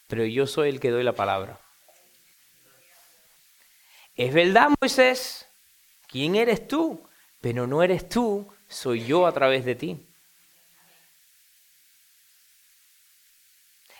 pero 0.05 0.23
yo 0.23 0.45
soy 0.45 0.69
el 0.69 0.79
que 0.79 0.91
doy 0.91 1.01
la 1.01 1.13
palabra. 1.13 1.60
Es 4.15 4.33
verdad, 4.33 4.69
Moisés, 4.79 5.47
¿quién 6.07 6.35
eres 6.35 6.67
tú? 6.67 7.07
Pero 7.39 7.65
no 7.65 7.81
eres 7.81 8.07
tú, 8.07 8.51
soy 8.67 9.05
yo 9.05 9.25
a 9.25 9.33
través 9.33 9.65
de 9.65 9.75
ti. 9.75 10.07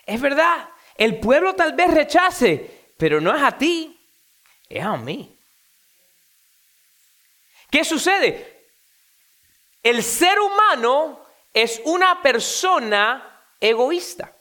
Es 0.05 0.19
verdad, 0.19 0.69
el 0.95 1.19
pueblo 1.19 1.55
tal 1.55 1.73
vez 1.73 1.93
rechace, 1.93 2.93
pero 2.97 3.21
no 3.21 3.35
es 3.35 3.41
a 3.41 3.57
ti, 3.57 3.99
es 4.69 4.83
a 4.83 4.97
mí. 4.97 5.37
¿Qué 7.69 7.83
sucede? 7.85 8.67
El 9.81 10.03
ser 10.03 10.39
humano 10.39 11.25
es 11.53 11.81
una 11.85 12.21
persona 12.21 13.41
egoísta. 13.59 14.35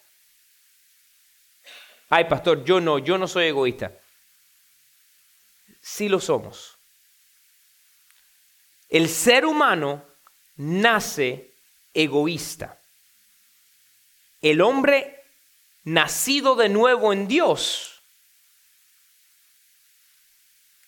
Ay, 2.08 2.24
pastor, 2.24 2.64
yo 2.64 2.80
no, 2.80 2.98
yo 2.98 3.16
no 3.16 3.28
soy 3.28 3.46
egoísta. 3.46 3.99
Sí 5.90 6.08
lo 6.08 6.20
somos. 6.20 6.78
El 8.88 9.08
ser 9.08 9.46
humano 9.46 10.04
nace 10.56 11.54
egoísta. 11.94 12.80
El 14.40 14.60
hombre 14.60 15.24
nacido 15.84 16.54
de 16.54 16.68
nuevo 16.68 17.12
en 17.12 17.28
Dios. 17.28 18.00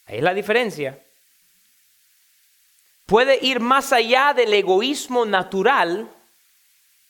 Ahí 0.06 0.18
es 0.18 0.22
la 0.22 0.34
diferencia 0.34 1.02
puede 3.12 3.38
ir 3.44 3.60
más 3.60 3.92
allá 3.92 4.32
del 4.32 4.54
egoísmo 4.54 5.26
natural 5.26 6.10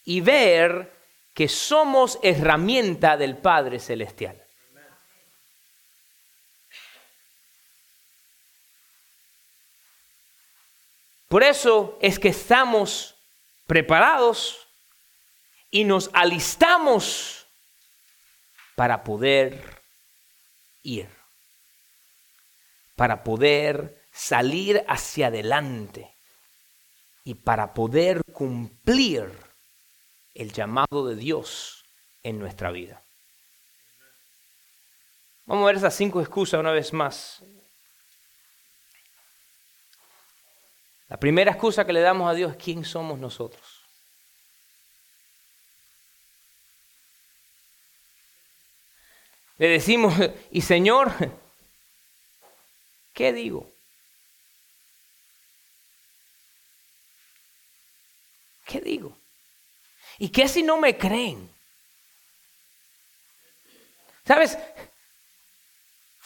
y 0.05 0.21
ver 0.21 0.93
que 1.33 1.47
somos 1.47 2.19
herramienta 2.25 3.17
del 3.17 3.37
Padre 3.37 3.79
Celestial. 3.79 4.42
Por 11.33 11.43
eso 11.43 11.97
es 12.03 12.19
que 12.19 12.29
estamos 12.29 13.15
preparados 13.67 14.69
y 15.71 15.85
nos 15.85 16.11
alistamos 16.13 17.47
para 18.77 19.03
poder 19.03 19.83
ir, 20.83 21.09
para 22.97 23.25
poder 23.25 24.07
salir 24.13 24.85
hacia 24.87 25.29
adelante 25.29 26.15
y 27.25 27.33
para 27.37 27.73
poder 27.73 28.21
cumplir 28.31 29.33
el 30.35 30.53
llamado 30.53 31.07
de 31.07 31.17
Dios 31.17 31.87
en 32.23 32.39
nuestra 32.39 32.71
vida. 32.71 33.03
Vamos 35.47 35.63
a 35.63 35.67
ver 35.69 35.77
esas 35.77 35.95
cinco 35.95 36.21
excusas 36.21 36.61
una 36.61 36.73
vez 36.73 36.93
más. 36.93 37.43
La 41.13 41.19
primera 41.19 41.51
excusa 41.51 41.85
que 41.85 41.93
le 41.93 42.01
damos 42.01 42.27
a 42.27 42.33
Dios 42.33 42.53
es 42.53 42.57
quién 42.57 42.87
somos 42.87 43.19
nosotros. 43.19 43.85
Le 49.59 49.69
decimos, 49.69 50.15
y 50.51 50.63
Señor, 50.63 51.13
¿qué 53.13 53.31
digo? 53.35 53.71
¿Qué 58.65 58.81
digo? 58.81 59.15
¿Y 60.19 60.31
qué 60.31 60.49
si 60.49 60.63
no 60.63 60.79
me 60.79 60.97
creen? 60.97 61.47
¿Sabes? 64.25 64.57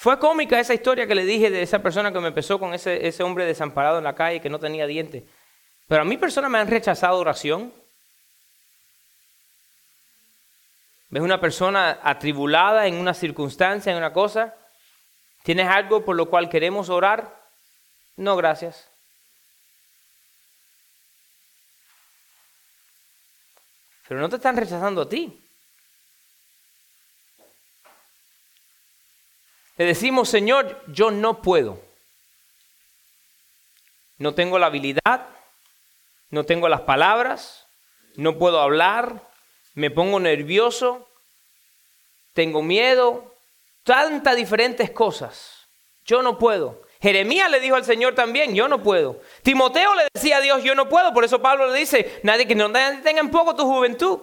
Fue 0.07 0.21
cómica 0.21 0.61
esa 0.61 0.73
historia 0.73 1.05
que 1.09 1.16
le 1.16 1.25
dije 1.25 1.51
de 1.51 1.62
esa 1.62 1.81
persona 1.81 2.12
que 2.12 2.21
me 2.21 2.29
empezó 2.29 2.61
con 2.61 2.73
ese, 2.73 3.09
ese 3.09 3.25
hombre 3.25 3.45
desamparado 3.45 3.99
en 3.99 4.05
la 4.05 4.14
calle 4.14 4.40
que 4.40 4.49
no 4.49 4.61
tenía 4.61 4.87
dientes. 4.87 5.25
Pero 5.88 6.03
a 6.03 6.05
mí 6.05 6.16
personas 6.16 6.49
me 6.49 6.59
han 6.59 6.69
rechazado 6.69 7.19
oración. 7.19 7.75
¿Ves 11.09 11.21
una 11.25 11.40
persona 11.40 11.99
atribulada 12.05 12.87
en 12.87 12.95
una 12.95 13.14
circunstancia, 13.14 13.90
en 13.90 13.99
una 13.99 14.12
cosa? 14.12 14.55
¿Tienes 15.42 15.66
algo 15.66 16.05
por 16.05 16.14
lo 16.14 16.31
cual 16.31 16.49
queremos 16.49 16.88
orar? 16.88 17.45
No, 18.14 18.37
gracias. 18.37 18.88
Pero 24.07 24.21
no 24.21 24.29
te 24.29 24.37
están 24.37 24.57
rechazando 24.57 25.03
a 25.03 25.09
ti. 25.09 25.45
Le 29.76 29.84
decimos, 29.84 30.28
Señor, 30.28 30.82
yo 30.86 31.10
no 31.10 31.42
puedo. 31.42 31.80
No 34.18 34.34
tengo 34.34 34.58
la 34.58 34.66
habilidad, 34.66 35.28
no 36.30 36.44
tengo 36.44 36.68
las 36.68 36.82
palabras, 36.82 37.66
no 38.16 38.38
puedo 38.38 38.60
hablar, 38.60 39.28
me 39.74 39.90
pongo 39.90 40.18
nervioso, 40.18 41.06
tengo 42.32 42.62
miedo, 42.62 43.34
tantas 43.84 44.36
diferentes 44.36 44.90
cosas. 44.90 45.68
Yo 46.04 46.22
no 46.22 46.38
puedo. 46.38 46.82
Jeremías 47.00 47.50
le 47.50 47.60
dijo 47.60 47.76
al 47.76 47.84
Señor 47.84 48.14
también, 48.14 48.54
yo 48.54 48.68
no 48.68 48.82
puedo. 48.82 49.20
Timoteo 49.42 49.94
le 49.94 50.08
decía 50.14 50.38
a 50.38 50.40
Dios, 50.40 50.62
yo 50.64 50.74
no 50.74 50.88
puedo. 50.88 51.12
Por 51.12 51.24
eso 51.24 51.42
Pablo 51.42 51.70
le 51.70 51.78
dice, 51.78 52.20
nadie 52.22 52.46
que 52.46 52.54
no 52.54 52.72
tenga 52.72 53.20
en 53.20 53.30
poco 53.30 53.54
tu 53.54 53.64
juventud. 53.64 54.20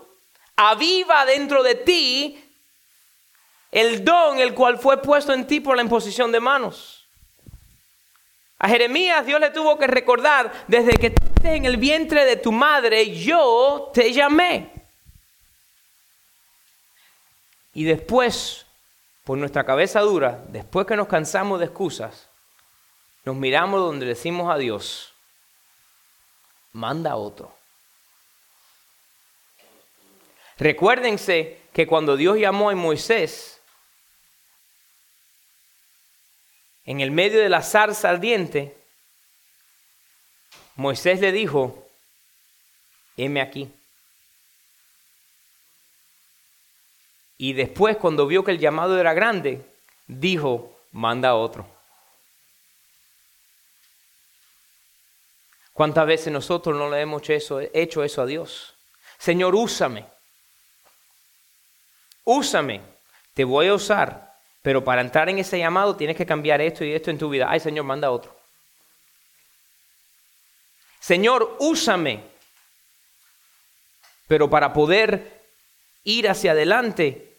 Aviva 0.56 1.26
dentro 1.26 1.62
de 1.62 1.76
ti 1.76 2.43
el 3.74 4.06
don 4.06 4.40
el 4.40 4.54
cual 4.54 4.78
fue 4.78 5.02
puesto 5.02 5.34
en 5.34 5.48
ti 5.48 5.60
por 5.60 5.76
la 5.76 5.82
imposición 5.82 6.32
de 6.32 6.40
manos. 6.40 7.08
A 8.60 8.70
Jeremías 8.70 9.26
Dios 9.26 9.42
le 9.42 9.50
tuvo 9.50 9.78
que 9.78 9.88
recordar, 9.88 10.66
desde 10.68 10.94
que 10.94 11.08
estés 11.08 11.56
en 11.56 11.66
el 11.66 11.78
vientre 11.78 12.24
de 12.24 12.38
tu 12.38 12.52
madre, 12.52 13.14
yo 13.14 13.90
te 13.92 14.14
llamé. 14.14 14.72
Y 17.74 17.84
después, 17.84 18.66
por 19.24 19.40
nuestra 19.40 19.66
cabeza 19.66 20.02
dura, 20.02 20.46
después 20.50 20.86
que 20.86 20.96
nos 20.96 21.08
cansamos 21.08 21.60
de 21.60 21.66
excusas, 21.66 22.30
nos 23.26 23.36
miramos 23.36 23.80
donde 23.80 24.06
decimos 24.06 24.54
a 24.54 24.58
Dios, 24.58 25.14
manda 26.74 27.12
a 27.12 27.16
otro. 27.16 27.52
Recuérdense 30.58 31.60
que 31.74 31.88
cuando 31.88 32.16
Dios 32.16 32.38
llamó 32.38 32.70
a 32.70 32.76
Moisés, 32.76 33.53
en 36.86 37.00
el 37.02 37.12
medio 37.12 37.40
de 37.40 37.50
la 37.50 37.62
zarza 37.62 38.10
ardiente, 38.10 38.78
Moisés 40.76 41.20
le 41.22 41.32
dijo, 41.32 41.88
heme 43.16 43.42
aquí. 43.42 43.72
Y 47.38 47.54
después, 47.54 47.98
cuando 47.98 48.28
vio 48.28 48.44
que 48.44 48.52
el 48.52 48.60
llamado 48.60 49.00
era 49.00 49.14
grande, 49.14 49.66
dijo, 50.08 50.80
manda 50.92 51.30
a 51.30 51.36
otro. 51.36 51.68
¿Cuántas 55.74 56.06
veces 56.06 56.32
nosotros 56.32 56.78
no 56.78 56.90
le 56.90 57.02
hemos 57.02 57.22
hecho 57.24 57.34
eso, 57.34 57.60
hecho 57.74 58.04
eso 58.04 58.22
a 58.22 58.26
Dios? 58.26 58.76
Señor, 59.18 59.56
úsame. 59.56 60.06
Úsame. 62.24 62.82
Te 63.34 63.44
voy 63.44 63.68
a 63.68 63.74
usar. 63.74 64.33
Pero 64.64 64.82
para 64.84 65.02
entrar 65.02 65.30
en 65.30 65.38
ese 65.38 65.60
llamado 65.60 65.96
tienes 65.96 66.16
que 66.16 66.26
cambiar 66.26 66.62
esto 66.62 66.86
y 66.86 66.94
esto 66.94 67.12
en 67.12 67.18
tu 67.20 67.30
vida. 67.30 67.48
Ay, 67.50 67.60
Señor, 67.60 67.84
manda 67.84 68.10
otro. 68.10 68.36
Señor, 71.02 71.58
úsame. 71.60 72.24
Pero 74.26 74.50
para 74.50 74.72
poder 74.72 75.44
ir 76.06 76.30
hacia 76.30 76.54
adelante 76.54 77.38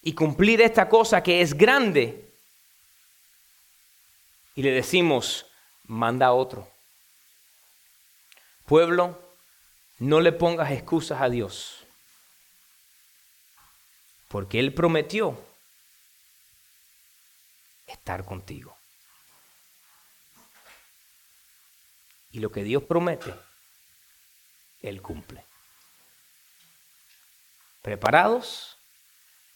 y 0.00 0.14
cumplir 0.14 0.62
esta 0.62 0.88
cosa 0.88 1.22
que 1.22 1.42
es 1.42 1.52
grande, 1.52 2.26
y 4.54 4.62
le 4.62 4.70
decimos, 4.70 5.46
manda 5.84 6.32
otro. 6.32 6.66
Pueblo, 8.64 9.20
no 9.98 10.20
le 10.20 10.32
pongas 10.32 10.70
excusas 10.70 11.20
a 11.20 11.28
Dios, 11.28 11.84
porque 14.28 14.58
Él 14.58 14.72
prometió 14.72 15.51
estar 17.92 18.24
contigo. 18.24 18.76
Y 22.30 22.40
lo 22.40 22.50
que 22.50 22.64
Dios 22.64 22.82
promete, 22.84 23.34
Él 24.80 25.02
cumple. 25.02 25.44
¿Preparados? 27.82 28.78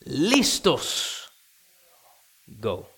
Listos. 0.01 1.33
Go. 2.47 2.96